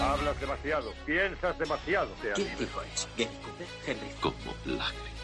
[0.00, 2.08] Hablas demasiado, piensas demasiado.
[2.34, 3.08] ¿Quién dijo eso?
[3.16, 3.66] ¿Gary Cooper?
[3.86, 4.10] Henry.
[4.20, 5.14] Como lágrimas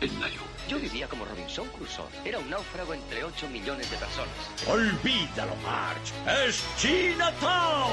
[0.00, 0.42] en la lluvia.
[0.68, 2.06] Yo vivía como Robinson Crusoe.
[2.24, 4.34] Era un náufrago entre 8 millones de personas.
[4.68, 6.12] Olvídalo, March.
[6.46, 7.92] Es Chinatown.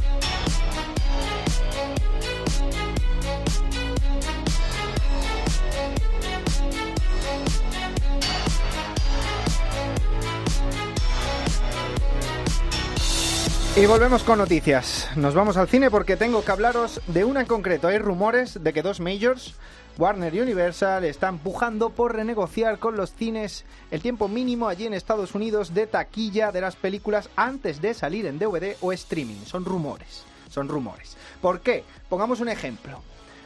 [13.73, 15.07] Y volvemos con noticias.
[15.15, 17.87] Nos vamos al cine porque tengo que hablaros de una en concreto.
[17.87, 19.55] Hay rumores de que dos majors,
[19.97, 24.93] Warner y Universal, están pujando por renegociar con los cines el tiempo mínimo allí en
[24.93, 29.45] Estados Unidos de taquilla de las películas antes de salir en DVD o streaming.
[29.45, 31.15] Son rumores, son rumores.
[31.41, 31.85] ¿Por qué?
[32.09, 33.01] Pongamos un ejemplo.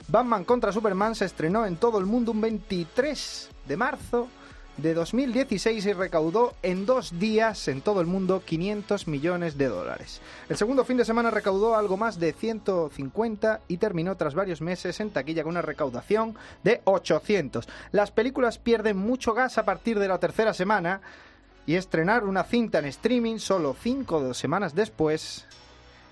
[0.08, 4.28] Batman contra Superman se estrenó en todo el mundo un 23 de marzo
[4.78, 10.22] de 2016 y recaudó en dos días en todo el mundo 500 millones de dólares.
[10.50, 15.00] El segundo fin de semana recaudó algo más de 150 y terminó tras varios meses
[15.00, 17.68] en taquilla con una recaudación de 800.
[17.92, 21.02] Las películas pierden mucho gas a partir de la tercera semana
[21.66, 25.46] y estrenar una cinta en streaming solo cinco semanas después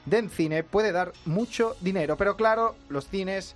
[0.05, 3.55] de en cine puede dar mucho dinero, pero claro, los cines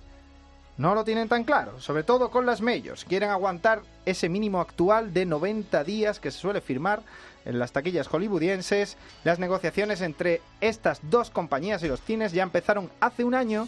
[0.78, 3.04] no lo tienen tan claro, sobre todo con las majors.
[3.04, 7.02] Quieren aguantar ese mínimo actual de 90 días que se suele firmar
[7.44, 8.96] en las taquillas hollywoodienses.
[9.24, 13.66] Las negociaciones entre estas dos compañías y los cines ya empezaron hace un año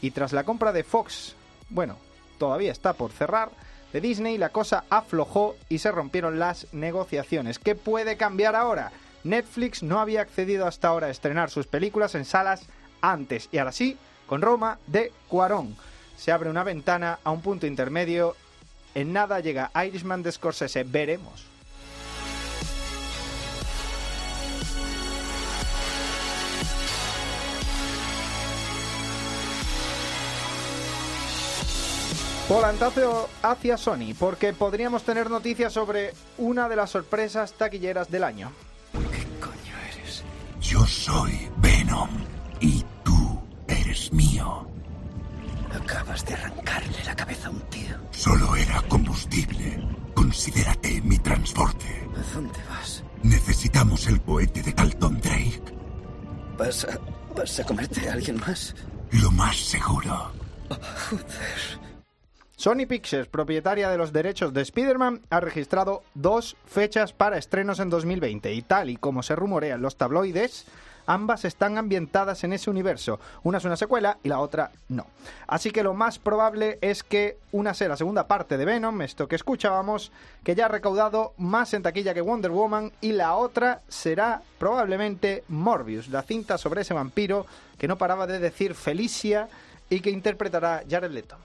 [0.00, 1.36] y tras la compra de Fox,
[1.68, 1.98] bueno,
[2.38, 3.50] todavía está por cerrar,
[3.92, 7.58] de Disney la cosa aflojó y se rompieron las negociaciones.
[7.58, 8.92] ¿Qué puede cambiar ahora?
[9.24, 12.62] Netflix no había accedido hasta ahora a estrenar sus películas en salas
[13.02, 15.76] antes y ahora sí, con Roma de Cuarón
[16.16, 18.36] se abre una ventana a un punto intermedio.
[18.94, 20.84] En nada llega Irishman de Scorsese.
[20.84, 21.44] Veremos.
[32.48, 38.52] Volantazo hacia Sony, porque podríamos tener noticias sobre una de las sorpresas taquilleras del año.
[40.60, 42.10] Yo soy Venom
[42.60, 44.75] y tú eres mío.
[45.76, 47.96] Acabas de arrancarle la cabeza a un tío.
[48.10, 49.86] Solo era combustible.
[50.14, 51.86] Considérate mi transporte.
[52.16, 53.04] ¿A dónde vas?
[53.22, 55.62] Necesitamos el cohete de Dalton Drake.
[56.56, 56.98] ¿Vas a,
[57.36, 58.74] vas a comerte a alguien más?
[59.10, 60.32] Lo más seguro.
[61.10, 61.86] Joder.
[62.56, 67.90] Sony Pictures, propietaria de los derechos de Spider-Man, ha registrado dos fechas para estrenos en
[67.90, 70.64] 2020 y tal y como se rumorea en los tabloides,
[71.06, 73.18] ambas están ambientadas en ese universo.
[73.42, 75.06] Una es una secuela y la otra no.
[75.46, 79.28] Así que lo más probable es que una sea la segunda parte de Venom, esto
[79.28, 80.12] que escuchábamos,
[80.44, 85.44] que ya ha recaudado más en taquilla que Wonder Woman, y la otra será probablemente
[85.48, 87.46] Morbius, la cinta sobre ese vampiro
[87.78, 89.48] que no paraba de decir Felicia
[89.88, 91.36] y que interpretará Jared Leto.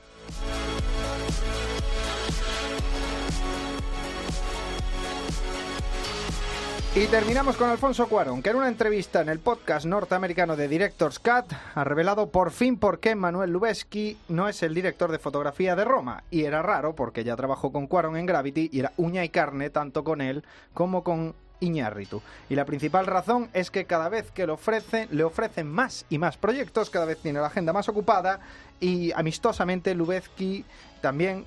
[6.94, 11.20] Y terminamos con Alfonso Cuarón, que en una entrevista en el podcast norteamericano de Directors
[11.20, 15.78] Cut ha revelado por fin por qué Manuel Lubezki no es el director de fotografía
[15.78, 16.26] de Roma.
[16.30, 19.70] Y era raro porque ya trabajó con Cuarón en Gravity y era uña y carne
[19.70, 22.22] tanto con él como con Iñárritu.
[22.50, 26.18] Y la principal razón es que cada vez que le ofrecen, le ofrecen más y
[26.18, 28.42] más proyectos, cada vez tiene la agenda más ocupada
[28.82, 30.66] y amistosamente Lubezki
[31.00, 31.46] también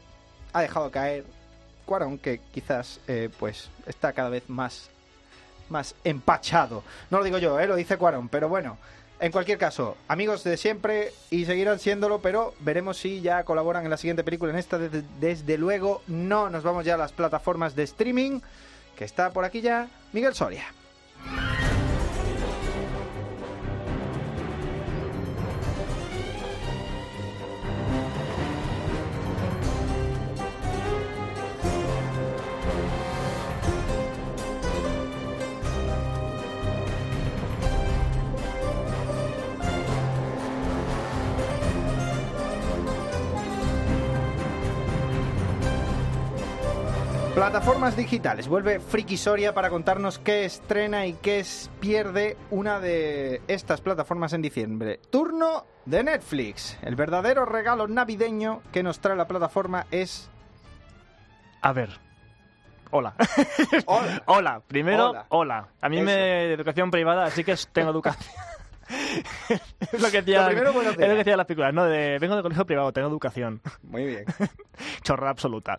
[0.55, 1.27] ha dejado caer
[1.85, 4.89] Cuarón, que quizás eh, pues está cada vez más
[5.69, 6.83] más empachado.
[7.11, 7.67] No lo digo yo, ¿eh?
[7.67, 8.79] lo dice Cuarón, pero bueno.
[9.21, 13.91] En cualquier caso, amigos de siempre y seguirán siéndolo, pero veremos si ya colaboran en
[13.91, 14.53] la siguiente película.
[14.53, 16.51] En esta, desde, desde luego, no.
[16.51, 18.41] Nos vamos ya a las plataformas de streaming,
[18.97, 20.65] que está por aquí ya Miguel Soria.
[47.55, 48.49] Plataformas digitales.
[48.49, 54.33] Vuelve Friki Soria para contarnos qué estrena y qué es- pierde una de estas plataformas
[54.33, 54.99] en diciembre.
[55.09, 56.77] Turno de Netflix.
[56.83, 60.29] El verdadero regalo navideño que nos trae la plataforma es...
[61.63, 61.91] A ver.
[62.91, 63.15] Hola.
[63.87, 64.23] Hola.
[64.27, 64.63] Hola.
[64.67, 65.27] Primero, Hola.
[65.29, 65.69] hola.
[65.81, 66.07] A mí Eso.
[66.07, 68.35] me educación privada, así que tengo educación.
[69.93, 71.85] es lo que decía, Lo primero, buenos es lo que decía las películas, ¿no?
[71.85, 73.61] De, vengo de colegio privado, tengo educación.
[73.85, 74.25] Muy bien.
[75.03, 75.79] Chorra absoluta.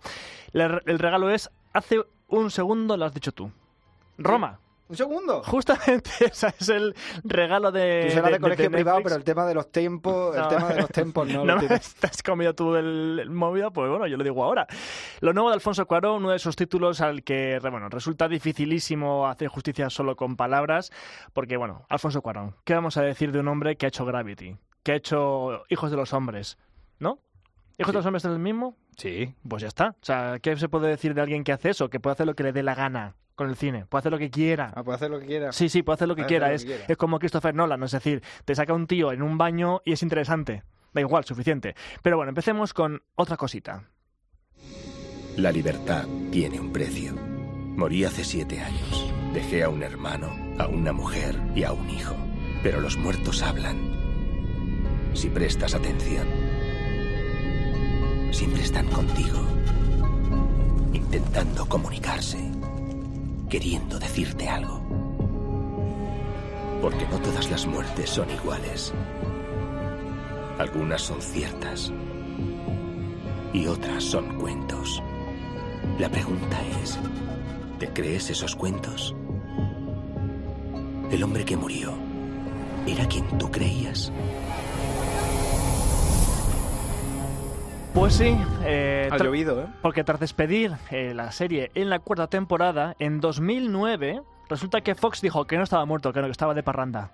[0.53, 3.51] El regalo es, hace un segundo lo has dicho tú.
[4.17, 4.59] Roma.
[4.87, 5.41] Un segundo.
[5.43, 8.03] Justamente ese es el regalo de.
[8.07, 10.47] Tú serás de, colegio privado, pero el tema de los tiempos, el No.
[10.47, 14.05] tema de los tiempos no, lo me has comido tú el, el móvil, pues bueno,
[14.05, 14.67] yo lo digo ahora.
[15.21, 19.47] Lo nuevo de Alfonso Cuarón, uno de esos títulos al que bueno, resulta dificilísimo hacer
[19.47, 20.91] justicia solo con palabras,
[21.33, 24.55] porque bueno, Alfonso Cuarón, ¿qué vamos a decir de un hombre que ha hecho Gravity?
[24.83, 26.59] Que ha hecho Hijos de los Hombres,
[26.99, 27.17] ¿no?
[27.79, 28.77] ¿Hijos de los Hombres es el mismo?
[28.97, 29.33] Sí.
[29.47, 29.89] Pues ya está.
[30.01, 31.89] O sea, ¿qué se puede decir de alguien que hace eso?
[31.89, 34.17] Que puede hacer lo que le dé la gana con el cine, puede hacer lo
[34.17, 34.71] que quiera.
[34.75, 35.51] Ah, puede hacer lo que quiera.
[35.51, 36.47] Sí, sí, puede hacer lo que quiera.
[36.47, 36.85] hacer lo Es, que quiera.
[36.93, 40.03] es como Christopher Nolan, es decir, te saca un tío en un baño y es
[40.03, 40.63] interesante.
[40.93, 41.75] Da igual, suficiente.
[42.01, 43.83] Pero bueno, empecemos con otra cosita.
[45.35, 47.13] La libertad tiene un precio.
[47.15, 49.13] Morí hace siete años.
[49.33, 52.15] Dejé a un hermano, a una mujer y a un hijo.
[52.63, 53.77] Pero los muertos hablan.
[55.13, 56.25] Si prestas atención,
[58.35, 59.39] siempre están contigo.
[60.91, 62.37] intentando comunicarse,
[63.49, 64.81] queriendo decirte algo.
[66.81, 68.93] Porque no todas las muertes son iguales.
[70.59, 71.93] Algunas son ciertas
[73.53, 75.01] y otras son cuentos.
[75.97, 76.99] La pregunta es,
[77.79, 79.15] ¿te crees esos cuentos?
[81.09, 81.93] El hombre que murió,
[82.85, 84.11] ¿era quien tú creías?
[87.95, 89.67] Pues sí, eh, Ha llovido, ¿eh?
[89.81, 95.21] porque tras despedir eh, la serie en la cuarta temporada, en 2009, resulta que Fox
[95.21, 97.11] dijo que no estaba muerto, que no, que estaba de parranda.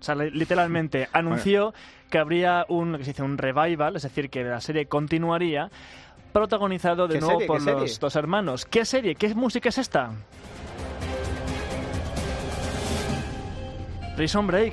[0.00, 1.74] O sea, li- literalmente anunció
[2.10, 5.70] que habría un, que se dice, un revival, es decir, que la serie continuaría,
[6.32, 7.46] protagonizado de ¿Qué nuevo serie?
[7.46, 7.98] por ¿Qué los serie?
[8.00, 8.64] dos hermanos.
[8.64, 9.14] ¿Qué serie?
[9.16, 10.12] ¿Qué música es esta?
[14.16, 14.72] Prison Break.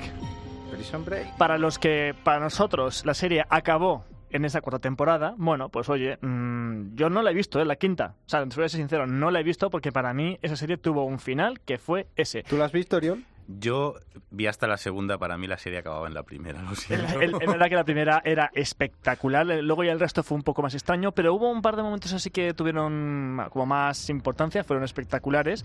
[0.72, 1.36] Prison Break.
[1.36, 4.04] Para los que, para nosotros, la serie acabó
[4.34, 7.64] en esa cuarta temporada, bueno, pues oye, mm, yo no la he visto, ¿eh?
[7.64, 8.16] La quinta.
[8.26, 10.56] O sea, te voy a ser sincero, no la he visto porque para mí esa
[10.56, 12.42] serie tuvo un final que fue ese.
[12.42, 13.24] ¿Tú la has visto, Oriol?
[13.46, 13.94] Yo
[14.30, 17.20] vi hasta la segunda, para mí la serie acababa en la primera, lo siento.
[17.20, 20.62] Es verdad que la primera era espectacular, eh, luego ya el resto fue un poco
[20.62, 24.82] más extraño, pero hubo un par de momentos así que tuvieron como más importancia, fueron
[24.84, 25.64] espectaculares.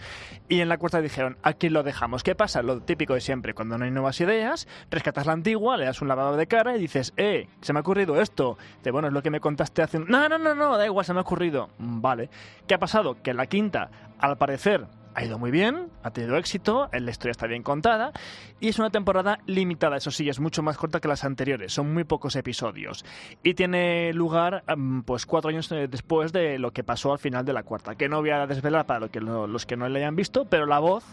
[0.49, 2.21] Y en la cuarta dijeron, aquí lo dejamos.
[2.23, 2.61] ¿Qué pasa?
[2.61, 6.09] Lo típico de siempre, cuando no hay nuevas ideas, rescatas la antigua, le das un
[6.09, 8.57] lavado de cara y dices, eh, se me ha ocurrido esto.
[8.83, 10.05] De bueno, es lo que me contaste hace un...
[10.07, 11.69] No, no, no, no, da igual, se me ha ocurrido.
[11.77, 12.29] "Mm, Vale.
[12.67, 13.21] ¿Qué ha pasado?
[13.21, 13.89] Que en la quinta,
[14.19, 14.85] al parecer,
[15.19, 18.13] ha ido muy bien, ha tenido éxito, la historia está bien contada
[18.61, 21.93] y es una temporada limitada, eso sí, es mucho más corta que las anteriores, son
[21.93, 23.03] muy pocos episodios.
[23.43, 27.43] Y tiene lugar mm, pues cuatro años eh, después de lo que pasó al final
[27.43, 29.89] de la cuarta, que no voy a desvelar para lo que lo- los que no
[29.89, 31.03] le hayan visto, pero la voz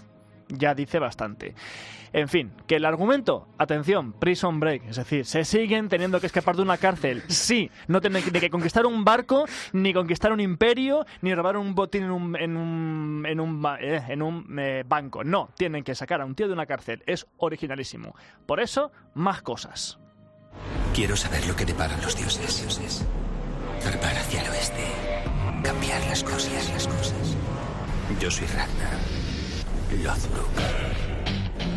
[0.49, 1.55] ya dice bastante.
[2.13, 6.57] En fin, que el argumento, atención, Prison Break, es decir, se siguen teniendo que escapar
[6.57, 7.23] de una cárcel.
[7.29, 12.05] Sí, no tienen que, conquistar un barco, ni conquistar un imperio, ni robar un botín
[12.05, 15.25] en un, en un, eh, eh, banco.
[15.25, 17.03] No, tienen que sacar a un tío de una cárcel.
[17.07, 18.15] Es originalísimo.
[18.47, 19.99] Por eso, más cosas.
[20.95, 23.07] Quiero saber lo que deparan los dioses.
[23.81, 24.85] Zarpar hacia el oeste.
[25.63, 27.37] Cambiar las cosas, las cosas.
[28.21, 29.26] Yo soy Ragnar.
[29.93, 30.51] Lothbrok.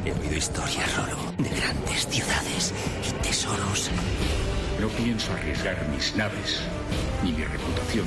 [0.03, 2.73] He oído historias, Rolo, de grandes ciudades
[3.07, 3.91] y tesoros.
[4.81, 6.61] No pienso arriesgar mis naves
[7.23, 8.05] ni mi reputación.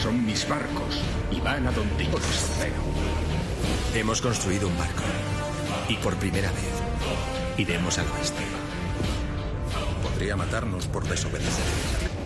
[0.00, 2.82] Son mis barcos y van a donde yo ordeno.
[3.94, 5.02] Hemos construido un barco.
[5.88, 8.44] Y por primera vez, iremos al oeste.
[10.02, 12.19] Podría matarnos por desobedecer.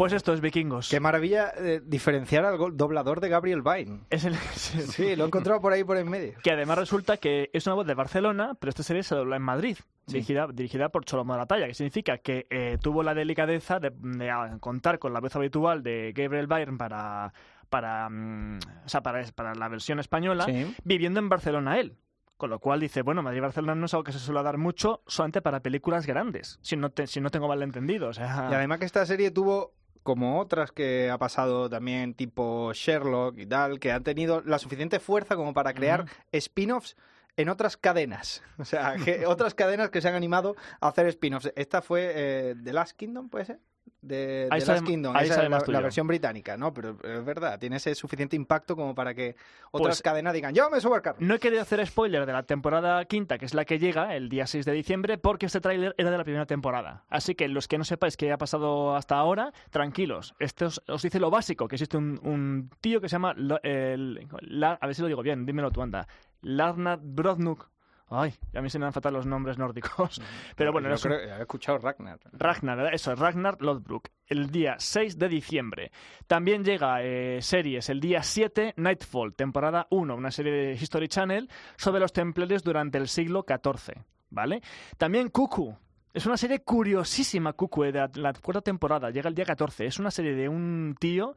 [0.00, 0.88] Pues esto es Vikingos.
[0.88, 4.00] Qué maravilla eh, diferenciar al doblador de Gabriel Byrne.
[4.08, 4.34] Es el...
[4.34, 6.38] Sí, lo he encontrado por ahí por en medio.
[6.42, 9.42] Que además resulta que es una voz de Barcelona, pero esta serie se dobla en
[9.42, 13.78] Madrid, dirigida, dirigida por Cholomo de la Talla, que significa que eh, tuvo la delicadeza
[13.78, 17.34] de, de, ah, contar con la voz habitual de Gabriel Byrne para,
[17.68, 20.74] para, mm, o sea, para, para la versión española, Sí.
[20.82, 21.98] viviendo en Barcelona él.
[22.38, 24.56] Con lo cual dice, bueno, Madrid y Barcelona no es algo que se suele dar
[24.56, 28.08] mucho, solamente para películas grandes, si no, te- si no tengo mal entendido.
[28.08, 32.72] O sea, Y además que esta serie tuvo, como otras que ha pasado también, tipo
[32.72, 36.96] Sherlock y tal, que han tenido la suficiente fuerza como para crear spin-offs
[37.36, 38.42] en otras cadenas.
[38.58, 41.52] O sea, que otras cadenas que se han animado a hacer spin-offs.
[41.56, 43.60] Esta fue eh, The Last Kingdom, ¿puede ser?
[44.02, 46.72] De, sabe- Last Kingdom, esa es la, versión británica, ¿no?
[46.72, 49.36] Pero, es verdad, tiene ese suficiente impacto como para que
[49.72, 51.18] otras Pues- cadenas digan, yo me subo al carro.
[51.20, 54.28] No he querido hacer spoiler de la temporada quinta, que es la que llega el
[54.28, 57.04] día 6 de diciembre, porque este tráiler era de la primera temporada.
[57.10, 60.34] Así que los que no sepáis qué ha pasado hasta ahora, tranquilos.
[60.38, 63.34] Esto os, os dice lo básico, que existe un, un tío que se llama...
[63.36, 66.06] Lo- el- La- a ver si lo digo bien, dímelo tú, anda.
[66.42, 67.68] Larnad Brodnuk.
[68.12, 70.20] Ay, a mí se me dan fatal los nombres nórdicos.
[70.56, 72.18] Pero bueno, Yo es un- creo- he escuchado Ragnar.
[72.32, 75.92] Ragnar, eso, Ragnar Lothbrok, el día 6 de diciembre.
[76.26, 81.48] También llega eh, series el día 7, Nightfall, temporada 1, una serie de History Channel
[81.76, 83.94] sobre los templarios durante el siglo XIV,
[84.30, 84.60] ¿vale?
[84.98, 85.78] También Cuckoo.
[86.12, 89.86] Es una serie curiosísima, Cuckoo, eh, de la, la cuarta temporada, llega el día 14.
[89.86, 91.36] Es una serie de un tío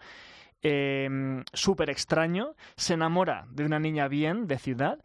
[0.63, 1.07] eh,
[1.53, 4.99] súper extraño, se enamora de una niña bien, de ciudad,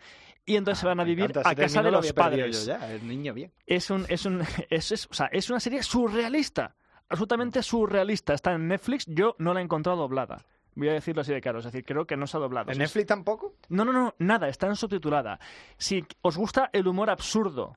[0.49, 2.67] y entonces se van a vivir a casa de lo los padres.
[2.67, 3.53] yo ya, el niño bien.
[3.67, 4.41] es un es un
[4.71, 6.75] es, es- o sea, es una serie surrealista
[7.11, 8.35] absolutamente surrealista.
[8.35, 10.45] Está en Netflix yo no la he encontrado doblada.
[10.75, 12.71] Voy a decirlo así de claro es decir creo que no se ha doblado.
[12.71, 13.55] ¿En Netflix tampoco?
[13.69, 15.39] no no no nada está en subtitulada.
[15.77, 17.77] Si os gusta el humor absurdo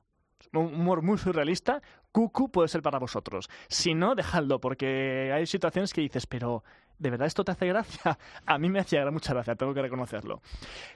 [0.54, 3.48] un humor muy surrealista Cuckoo puede ser para vosotros.
[3.68, 6.62] Si no dejadlo porque hay situaciones que dices pero
[7.02, 8.16] ¿De verdad esto te hace gracia?
[8.46, 10.40] A mí me hacía mucha gracia, tengo que reconocerlo.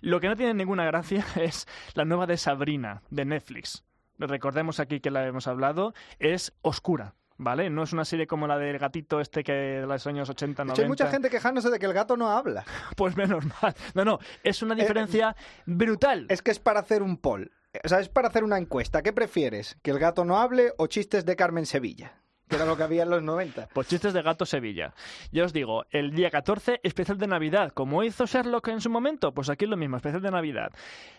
[0.02, 3.84] Lo que no tiene ninguna gracia es la nueva de Sabrina, de Netflix.
[4.16, 7.16] Recordemos aquí que la hemos hablado, es oscura.
[7.38, 7.68] ¿vale?
[7.70, 10.66] No es una serie como la del gatito este que de los años 80, De
[10.68, 10.72] 90.
[10.72, 12.64] hecho, hay mucha gente quejándose de que el gato no habla.
[12.96, 13.74] Pues menos mal.
[13.94, 15.34] No, no, es una diferencia
[15.66, 16.26] brutal.
[16.28, 17.50] Es que es para hacer un poll.
[17.84, 19.02] O sea, es para hacer una encuesta.
[19.02, 19.76] ¿Qué prefieres?
[19.82, 22.22] ¿Que el gato no hable o chistes de Carmen Sevilla?
[22.48, 23.68] Que era lo que había en los 90.
[23.74, 24.94] Pues chistes de gato Sevilla.
[25.32, 27.72] Ya os digo, el día 14, especial de Navidad.
[27.72, 30.70] Como hizo Sherlock en su momento, pues aquí es lo mismo, especial de Navidad.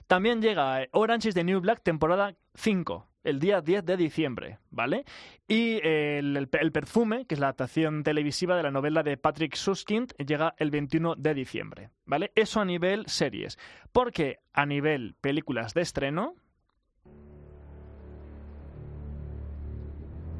[0.08, 4.60] También llega eh, Orange is the New Black, temporada 5, el día 10 de diciembre,
[4.72, 5.04] ¿vale?
[5.50, 9.56] Y eh, el, el- perfume, que es la adaptación televisiva de la novela de Patrick
[9.56, 12.32] Suskind, llega el 21 de diciembre, ¿vale?
[12.36, 13.60] Eso a nivel series.
[13.92, 16.36] Porque a nivel películas de estreno,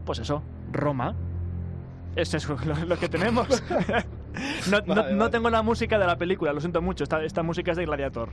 [0.06, 0.42] pues eso,
[0.72, 1.16] Roma.
[2.16, 3.48] Eso es lo, lo que tenemos.
[4.72, 5.32] no, no- Vale, no vale.
[5.32, 7.04] tengo la música de la película, lo siento mucho.
[7.04, 8.30] Esta, esta música es de Gladiator.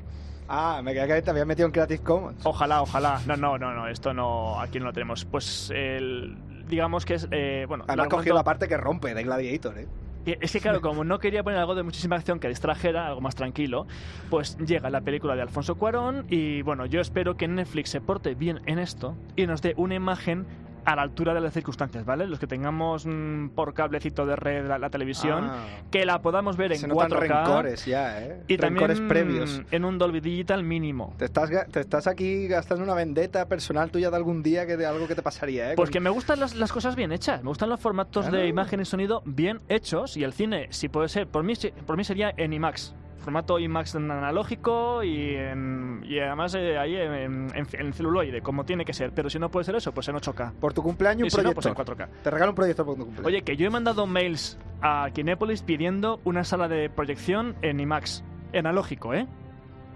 [0.48, 2.40] Ah, me quedé que te había metido en Creative Commons.
[2.44, 3.20] Ojalá, ojalá.
[3.26, 3.88] No, no, no, no.
[3.88, 4.58] Esto no.
[4.60, 5.24] Aquí no lo tenemos.
[5.26, 6.36] Pues el,
[6.68, 7.28] digamos que es.
[7.30, 9.88] eh, bueno, Además argumento- la parte que rompe de Gladiator, ¿eh?
[10.26, 13.34] Es que claro, como no quería poner algo de muchísima acción que distrajera, algo más
[13.34, 13.86] tranquilo,
[14.30, 18.34] pues llega la película de Alfonso Cuarón y bueno, yo espero que Netflix se porte
[18.34, 20.46] bien en esto y nos dé una imagen
[20.84, 22.26] a la altura de las circunstancias, ¿vale?
[22.26, 25.66] Los que tengamos mm, por cablecito de red la, la televisión, Ah.
[25.90, 28.42] que la podamos ver en Se notan 4K rencores ya, ¿eh?
[28.48, 29.62] y rencores también previos.
[29.70, 31.14] en un Dolby Digital mínimo.
[31.18, 34.86] Te estás, te estás aquí gastando una vendetta personal tuya de algún día que de
[34.86, 35.76] algo que te pasaría, ¿eh?
[35.76, 38.38] Pues Con- que me gustan las, las cosas bien hechas, me gustan los formatos Claro.
[38.38, 41.54] de imagen y sonido bien hechos y el cine, si puede ser, por mí,
[41.86, 42.94] por mí sería en IMAX.
[43.24, 48.64] Formato IMAX en analógico y, en- y además eh, ahí en, en- en celuloide, como
[48.64, 49.12] tiene que ser.
[49.12, 50.52] Pero si no puede ser eso, pues en 8K.
[50.60, 52.08] Por tu cumpleaños, Y un si no, pues en 4K.
[52.22, 53.26] Te regalo un proyector por tu cumpleaños.
[53.26, 58.22] Oye, que yo he mandado mails a Kinépolis pidiendo una sala de proyección en IMAX,
[58.52, 59.26] analógico, ¿eh?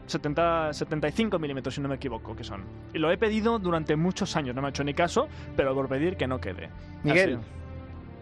[0.06, 2.64] 70, 75 milímetros, si no me equivoco, que son.
[2.94, 5.86] Y lo he pedido durante muchos años, no me ha hecho ni caso, pero por
[5.88, 6.70] pedir que no quede.
[7.04, 7.44] Miguel, Así.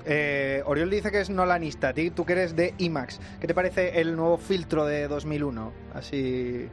[0.07, 1.93] Eh, Oriol dice que es nolanista.
[2.15, 3.21] Tú que eres de IMAX.
[3.41, 5.73] ¿Qué te parece el nuevo filtro de 2001?
[5.95, 6.69] Así...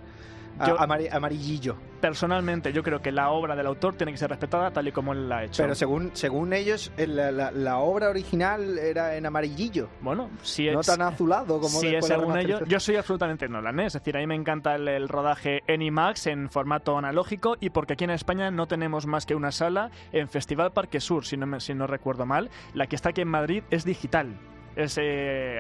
[0.68, 1.76] Yo- amari- amarillillo.
[2.00, 5.14] Personalmente, yo creo que la obra del autor tiene que ser respetada tal y como
[5.14, 5.64] él la ha hecho.
[5.64, 9.90] Pero según, según ellos, el- la, la- la obra original era en amarillillo.
[10.02, 13.80] Bueno, si es, No tan azulado como si es según ellos, yo soy absolutamente Nolan,
[13.80, 13.86] ¿eh?
[13.88, 17.70] es decir, a mí me encanta el, el rodaje en IMAX en formato analógico y
[17.70, 21.38] porque aquí en España no tenemos más que una sala en Festival Parque Sur, si
[21.38, 24.36] no, me- si no recuerdo mal, la que está aquí en Madrid es digital.
[24.76, 25.60] Es eh,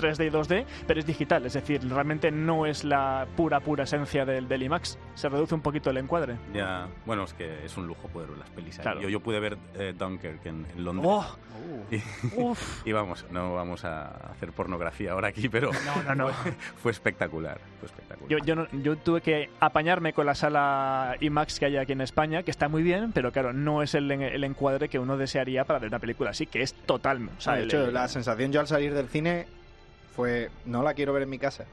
[0.00, 4.24] 3D y 2D, pero es digital, es decir, realmente no es la pura, pura esencia
[4.24, 4.98] del, del IMAX.
[5.14, 6.36] Se reduce un poquito el encuadre.
[6.54, 8.82] Ya, bueno, es que es un lujo poder ver las pelis ahí.
[8.82, 9.00] Claro.
[9.00, 11.08] Yo, yo pude ver eh, Dunkirk en, en Londres.
[11.10, 11.26] ¡Oh!
[11.90, 12.00] Y,
[12.40, 12.86] Uf.
[12.86, 16.28] y vamos, no vamos a hacer pornografía ahora aquí, pero No, no, no.
[16.28, 16.52] Fue,
[16.82, 17.58] fue espectacular.
[17.80, 18.30] Fue espectacular.
[18.30, 22.00] Yo, yo, no- yo tuve que apañarme con la sala IMAX que hay aquí en
[22.00, 25.64] España, que está muy bien, pero claro, no es el, el encuadre que uno desearía
[25.64, 27.28] para ver una película así, que es total.
[27.36, 29.46] O sea, de el- hecho, el- la sensación yo al salir del cine
[30.14, 31.64] fue, no la quiero ver en mi casa.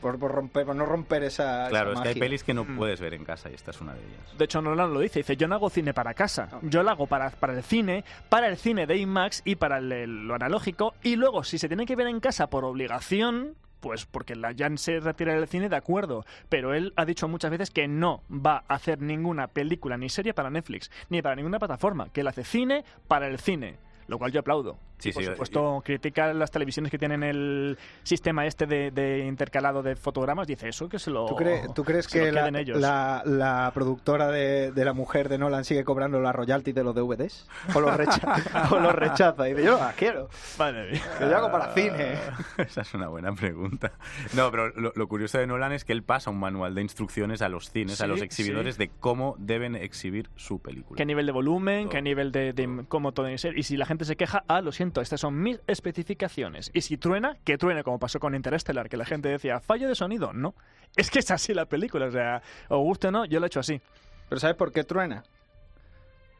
[0.00, 2.64] Por, por romper, por no romper esa Claro, esa es que hay pelis que no
[2.64, 2.76] Mm.
[2.76, 4.36] puedes ver en casa y esta es una de ellas.
[4.36, 7.06] De hecho, Nolan lo dice, dice, yo no hago cine para casa, yo lo hago
[7.06, 10.92] para, para el cine, para el cine de IMAX y para el- el- lo analógico,
[11.02, 14.76] y luego, si se tiene que ver en casa por obligación, pues porque la Jan
[14.76, 18.62] se retira del cine, de acuerdo, pero él ha dicho muchas veces que no va
[18.68, 22.44] a hacer ninguna película ni serie para Netflix, ni para ninguna plataforma, que él hace
[22.44, 23.76] cine para el cine.
[24.06, 24.76] Lo cual yo aplaudo.
[24.98, 29.82] Sí, por sí, supuesto, critica las televisiones que tienen el sistema este de, de intercalado
[29.82, 30.46] de fotogramas.
[30.46, 31.26] Dice eso, que se lo.
[31.26, 32.80] ¿Tú, cre- tú crees que la, ellos.
[32.80, 36.94] la- la productora de, de la mujer de Nolan sigue cobrando la royalty de los
[36.94, 37.46] DVDs?
[37.74, 38.68] ¿O los rechaza?
[38.70, 39.48] ¿O los rechaza?
[39.48, 40.28] Y dice, yo no la quiero.
[40.58, 41.02] Madre mía.
[41.18, 42.14] Que yo hago para cine.
[42.58, 43.92] Esa es una buena pregunta.
[44.34, 47.42] No, pero lo, lo curioso de Nolan es que él pasa un manual de instrucciones
[47.42, 48.84] a los cines, a Sí, los exhibidores, sí.
[48.84, 50.96] de cómo deben exhibir su película.
[50.96, 52.02] qué nivel de volumen, qué Todo.
[52.02, 53.58] nivel de, de cómo todo debe ser.
[53.58, 56.70] Y si la gente se queja, ah, lo siento, estas son mis especificaciones.
[56.74, 59.94] Y si truena, que truene, como pasó con Interstellar, que la gente decía, fallo de
[59.94, 60.32] sonido.
[60.32, 60.54] No,
[60.96, 62.06] es que es así la película.
[62.06, 63.80] O sea, o guste o no, yo lo he hecho así.
[64.28, 65.22] ¿Pero sabes por qué truena?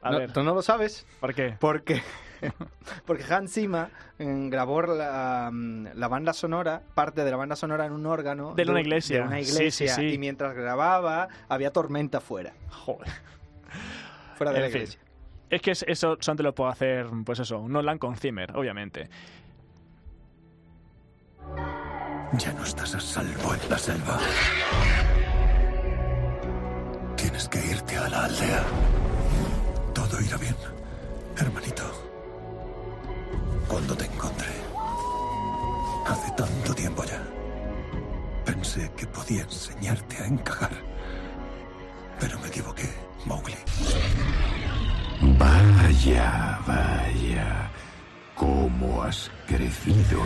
[0.02, 1.06] A No, ver, ¿Tú no lo sabes?
[1.20, 1.56] ¿por qué?
[1.60, 2.02] Porque,
[3.06, 3.88] porque Hans Zimmer
[4.18, 8.54] mm, grabó la, mm, la banda sonora, parte de la banda sonora en un órgano.
[8.54, 9.20] De una un- iglesia.
[9.20, 9.88] de una iglesia.
[9.94, 10.14] sí, sí.
[10.14, 12.52] Y mientras grababa, había tormenta fuera.
[12.70, 13.08] Joder.
[14.36, 14.98] Fuera de En la fin.
[15.54, 19.08] Es que es- eso solamente lo puedo hacer, pues eso, Nolan con Zimmer, obviamente.
[22.36, 24.18] Ya no estás a salvo en la selva.
[27.16, 28.64] Tienes que irte a la aldea.
[29.94, 30.56] Todo irá bien,
[31.38, 31.84] hermanito.
[33.68, 34.54] Cuando te encontré,
[36.08, 37.22] hace tanto tiempo ya,
[38.44, 40.72] pensé que podía enseñarte a encajar.
[42.18, 42.88] Pero me equivoqué,
[43.24, 43.54] Mowgli.
[45.38, 47.70] Vaya, vaya.
[48.34, 50.20] ¿Cómo has crecido?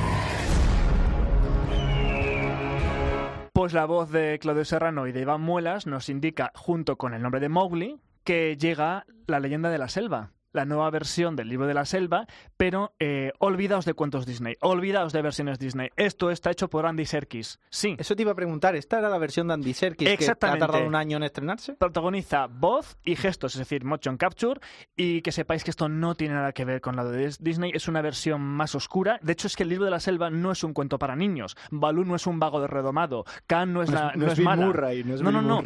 [3.53, 7.23] Pues la voz de Claudio Serrano y de Iván Muelas nos indica, junto con el
[7.23, 10.31] nombre de Mowgli, que llega la leyenda de la selva.
[10.53, 12.27] La nueva versión del libro de la selva,
[12.57, 15.91] pero eh, olvidaos de cuentos Disney, olvidaos de versiones Disney.
[15.97, 17.61] Esto está hecho por Andy Serkis.
[17.69, 17.97] Sí.
[17.99, 20.65] Eso te iba a preguntar, ¿esta era la versión de Andy Serkis que Exactamente.
[20.65, 21.75] ha tardado un año en estrenarse?
[21.75, 24.59] Protagoniza voz y gestos, es decir, motion capture,
[24.97, 27.71] y que sepáis que esto no tiene nada que ver con la de Dis- Disney,
[27.75, 29.19] es una versión más oscura.
[29.23, 31.57] De hecho, es que el libro de la selva no es un cuento para niños.
[31.71, 33.25] Balú no es un vago de redomado.
[33.47, 34.65] K no es, la- no no es es mala.
[34.67, 35.63] Murray, no es no, no, no.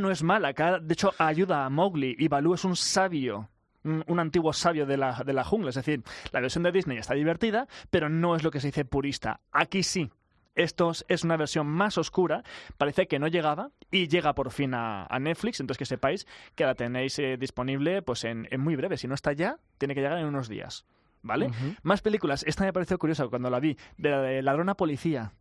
[0.00, 0.54] No es mala.
[0.54, 3.50] K, de hecho, ayuda a Mowgli y Balú es un sabio.
[3.84, 5.70] Un, antiguo sabio de la, de la jungla.
[5.70, 8.84] Es decir, la versión de Disney está divertida, pero no es lo que se dice
[8.84, 9.40] purista.
[9.50, 10.10] Aquí sí.
[10.54, 12.42] Esto es- una versión más oscura,
[12.76, 16.64] parece que no llegaba y llega por fin a, a Netflix, entonces que sepáis que
[16.66, 18.98] la tenéis eh, disponible pues en, en muy breve.
[18.98, 20.84] Si no está ya, tiene que llegar en unos días.
[21.24, 21.50] ¿Vale?
[21.84, 22.44] Más películas.
[22.48, 25.32] Esta me pareció curiosa cuando la vi, de la de Ladrona Policía.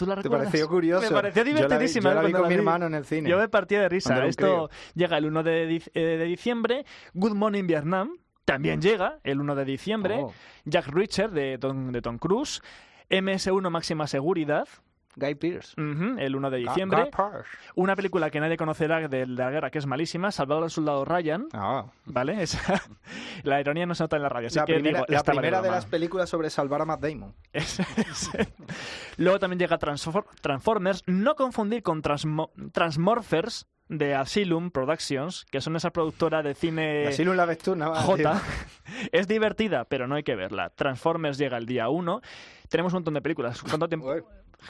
[0.00, 0.46] ¿Tú la ¿Te recuerdas?
[0.48, 1.02] pareció curioso?
[1.06, 2.08] Me pareció Yo la vi- divertidísima.
[2.10, 3.28] yo la vi cuando con mi hermano en el cine.
[3.28, 4.24] Yo me partía de risa.
[4.24, 6.86] Esto llega el 1 de, eh, de diciembre.
[7.12, 10.20] Good Morning Vietnam también llega el 1 de diciembre.
[10.22, 10.32] Oh.
[10.64, 12.62] Jack Reacher de Tom, de Tom Cruise.
[13.10, 14.66] MS1 Máxima Seguridad.
[15.16, 15.74] Guy Pearce.
[15.76, 17.10] El 1 de diciembre.
[17.10, 17.10] Guy.
[17.74, 21.48] Una película que nadie conocerá de, la guerra que es malísima, Salvador al soldado Ryan.
[21.52, 21.86] Ah.
[22.06, 22.42] ¿Vale?
[22.42, 22.82] Esa-
[23.42, 24.46] la ironía no se nota en la radio.
[24.48, 27.34] Así La que primera, digo, la primera de las películas sobre salvar a Matt Damon.
[27.52, 28.30] Es- es-
[29.16, 35.74] Luego también llega Transfor- Transformers, no confundir con Transmo- Transmorphers de Asylum Productions, que son
[35.74, 37.92] esa productora de cine Asylum la ves tú, ¿no?
[37.94, 38.40] J.
[39.12, 40.70] Es divertida, pero no hay que verla.
[40.70, 42.20] Transformers llega el día 1.
[42.68, 43.60] Tenemos un montón de películas.
[43.62, 44.14] ¿Cuánto tiempo?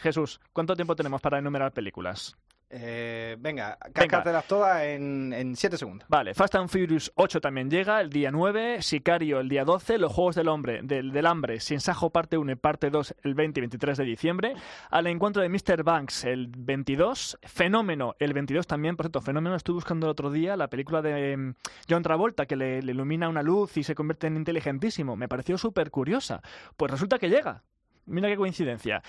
[0.03, 2.37] Jesús, ¿cuánto tiempo tenemos para enumerar películas?
[2.73, 6.09] Eh, venga, cáscatelas todas en, en 7 segundos.
[6.09, 10.13] Vale, Fast and Furious 8 también llega el día 9, Sicario el día 12, Los
[10.13, 13.59] Juegos del Hombre, del, del Hambre, Sin Sajo parte 1 y parte 2 el 20
[13.59, 14.55] y 23 de diciembre,
[14.89, 15.83] Al Encuentro de Mr.
[15.83, 20.57] Banks el 22, Fenómeno el 22 también, por cierto, Fenómeno estuve buscando el otro día
[20.57, 21.55] la película de em,
[21.89, 25.59] John Travolta que le, le ilumina una luz y se convierte en inteligentísimo, me pareció
[25.59, 26.41] súper curiosa,
[26.77, 27.65] pues resulta que llega.
[28.11, 29.03] Mira qué coincidencia.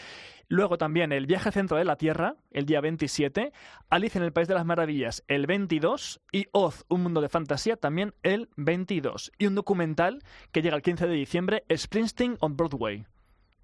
[0.47, 3.53] Luego también El viaje al centro de la Tierra, el día 27,
[3.89, 7.77] Alice en el País de las Maravillas, el 22, y Oz, un mundo de fantasía,
[7.77, 9.31] también el 22.
[9.37, 10.21] Y un documental
[10.51, 13.05] que llega el 15 de diciembre, Springsteen on Broadway.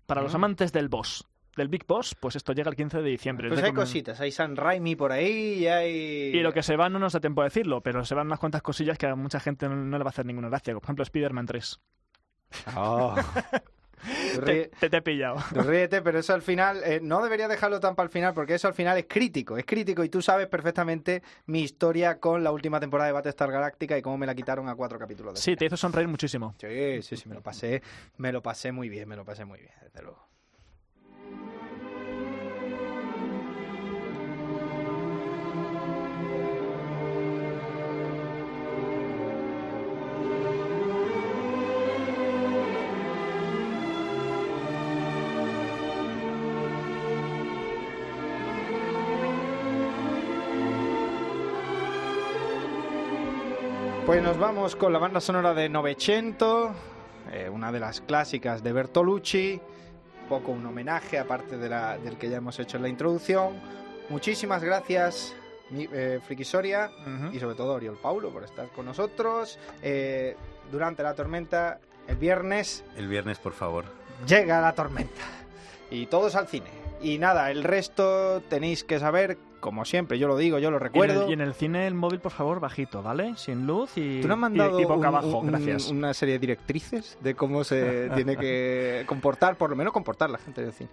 [0.05, 0.37] Para los Ah.
[0.37, 1.27] amantes del boss,
[1.57, 3.49] del Big Boss, pues esto llega el 15 de diciembre.
[3.49, 5.91] Pues hay cositas, hay San Raimi por ahí y hay...
[6.33, 8.39] Y lo que se va no nos da tiempo de decirlo, pero se van unas
[8.39, 10.73] cuantas cosillas que a mucha gente no, no le va a hacer ninguna gracia.
[10.73, 11.79] Por ejemplo, Spider-Man 3.
[12.77, 13.15] Oh.
[14.41, 15.37] Te, ríe- te- te he pillado.
[15.51, 18.67] ríete, pero eso al final, eh, no debería dejarlo tan para el final, porque eso
[18.67, 22.79] al final es crítico, es crítico, y tú sabes perfectamente mi historia con la última
[22.79, 25.65] temporada de Battlestar Galáctica y cómo me la quitaron a cuatro capítulos de Sí, te
[25.65, 26.55] hizo sonreír muchísimo.
[26.59, 27.81] Sí, sí, sí, me lo pasé,
[28.17, 30.27] me lo pasé muy bien, me lo pasé muy bien, desde luego.
[54.27, 56.75] Nos vamos con la banda sonora de Novecento,
[57.31, 59.61] eh, una de las clásicas de Bertolucci,
[60.23, 63.53] un poco un homenaje aparte de la, del que ya hemos hecho en la introducción.
[64.09, 65.33] Muchísimas gracias,
[65.71, 66.91] eh, Frikisoria,
[67.31, 69.57] y sobre todo Oriol Paulo por estar con nosotros.
[69.81, 70.35] Eh,
[70.69, 73.85] durante la tormenta, el viernes, El viernes, por favor.
[74.27, 75.21] llega la tormenta.
[75.89, 76.69] Y todos al cine.
[77.01, 80.79] Y nada, el resto tenéis que saber, como siempre, yo lo digo, yo lo Y
[80.79, 81.23] en, recuerdo.
[81.23, 83.33] el, y en el cine el móvil, por favor, bajito, ¿vale?
[83.37, 85.89] Sin luz y, ¿Tú no has mandado y, boca un- abajo, un- gracias.
[85.89, 90.37] una serie de directrices de cómo se tiene que comportar, por lo menos comportar la
[90.37, 90.89] gente del cine?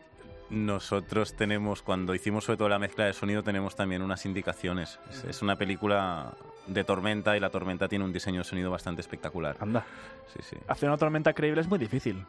[0.51, 5.01] Nosotros tenemos, cuando hicimos sobre todo la mezcla de sonido, tenemos también unas indicaciones.
[5.11, 6.35] Es, es una película
[6.67, 9.57] de tormenta y la tormenta tiene un diseño de sonido bastante espectacular.
[9.61, 9.85] Anda.
[10.33, 10.57] Sí, sí.
[10.69, 12.25] Hacer una tormenta creíble es muy difícil.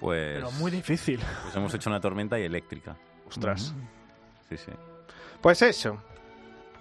[0.00, 1.20] Pues, Pero muy difícil.
[1.42, 2.96] pues hemos hecho una tormenta y eléctrica.
[3.28, 3.72] Ostras.
[4.48, 4.72] Sí, sí.
[5.40, 5.96] Pues eso,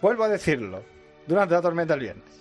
[0.02, 0.84] vuelvo a decirlo,
[1.28, 2.40] durante la tormenta del viernes.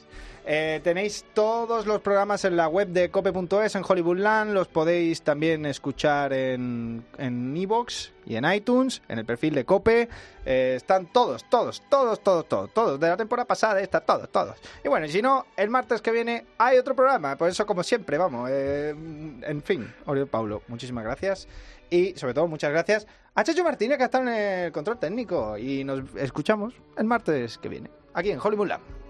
[0.51, 5.66] Eh, tenéis todos los programas en la web de cope.es en Hollywoodland, los podéis también
[5.66, 10.09] escuchar en en iVoox y en iTunes, en el perfil de Cope.
[10.47, 14.57] Eh, están todos, todos, todos, todos, todos, todos, de la temporada pasada, esta, todos, todos.
[14.83, 17.83] Y bueno, y si no, el martes que viene hay otro programa, por eso como
[17.83, 18.49] siempre, vamos.
[18.51, 18.95] eh,
[19.43, 21.47] en fin, Oriol Paulo, muchísimas gracias.
[21.91, 25.57] Y sobre todo, muchas gracias a Checho Martínez, que está en el control técnico.
[25.57, 29.08] Y nos escuchamos el martes que viene, aquí en Hollywoodland.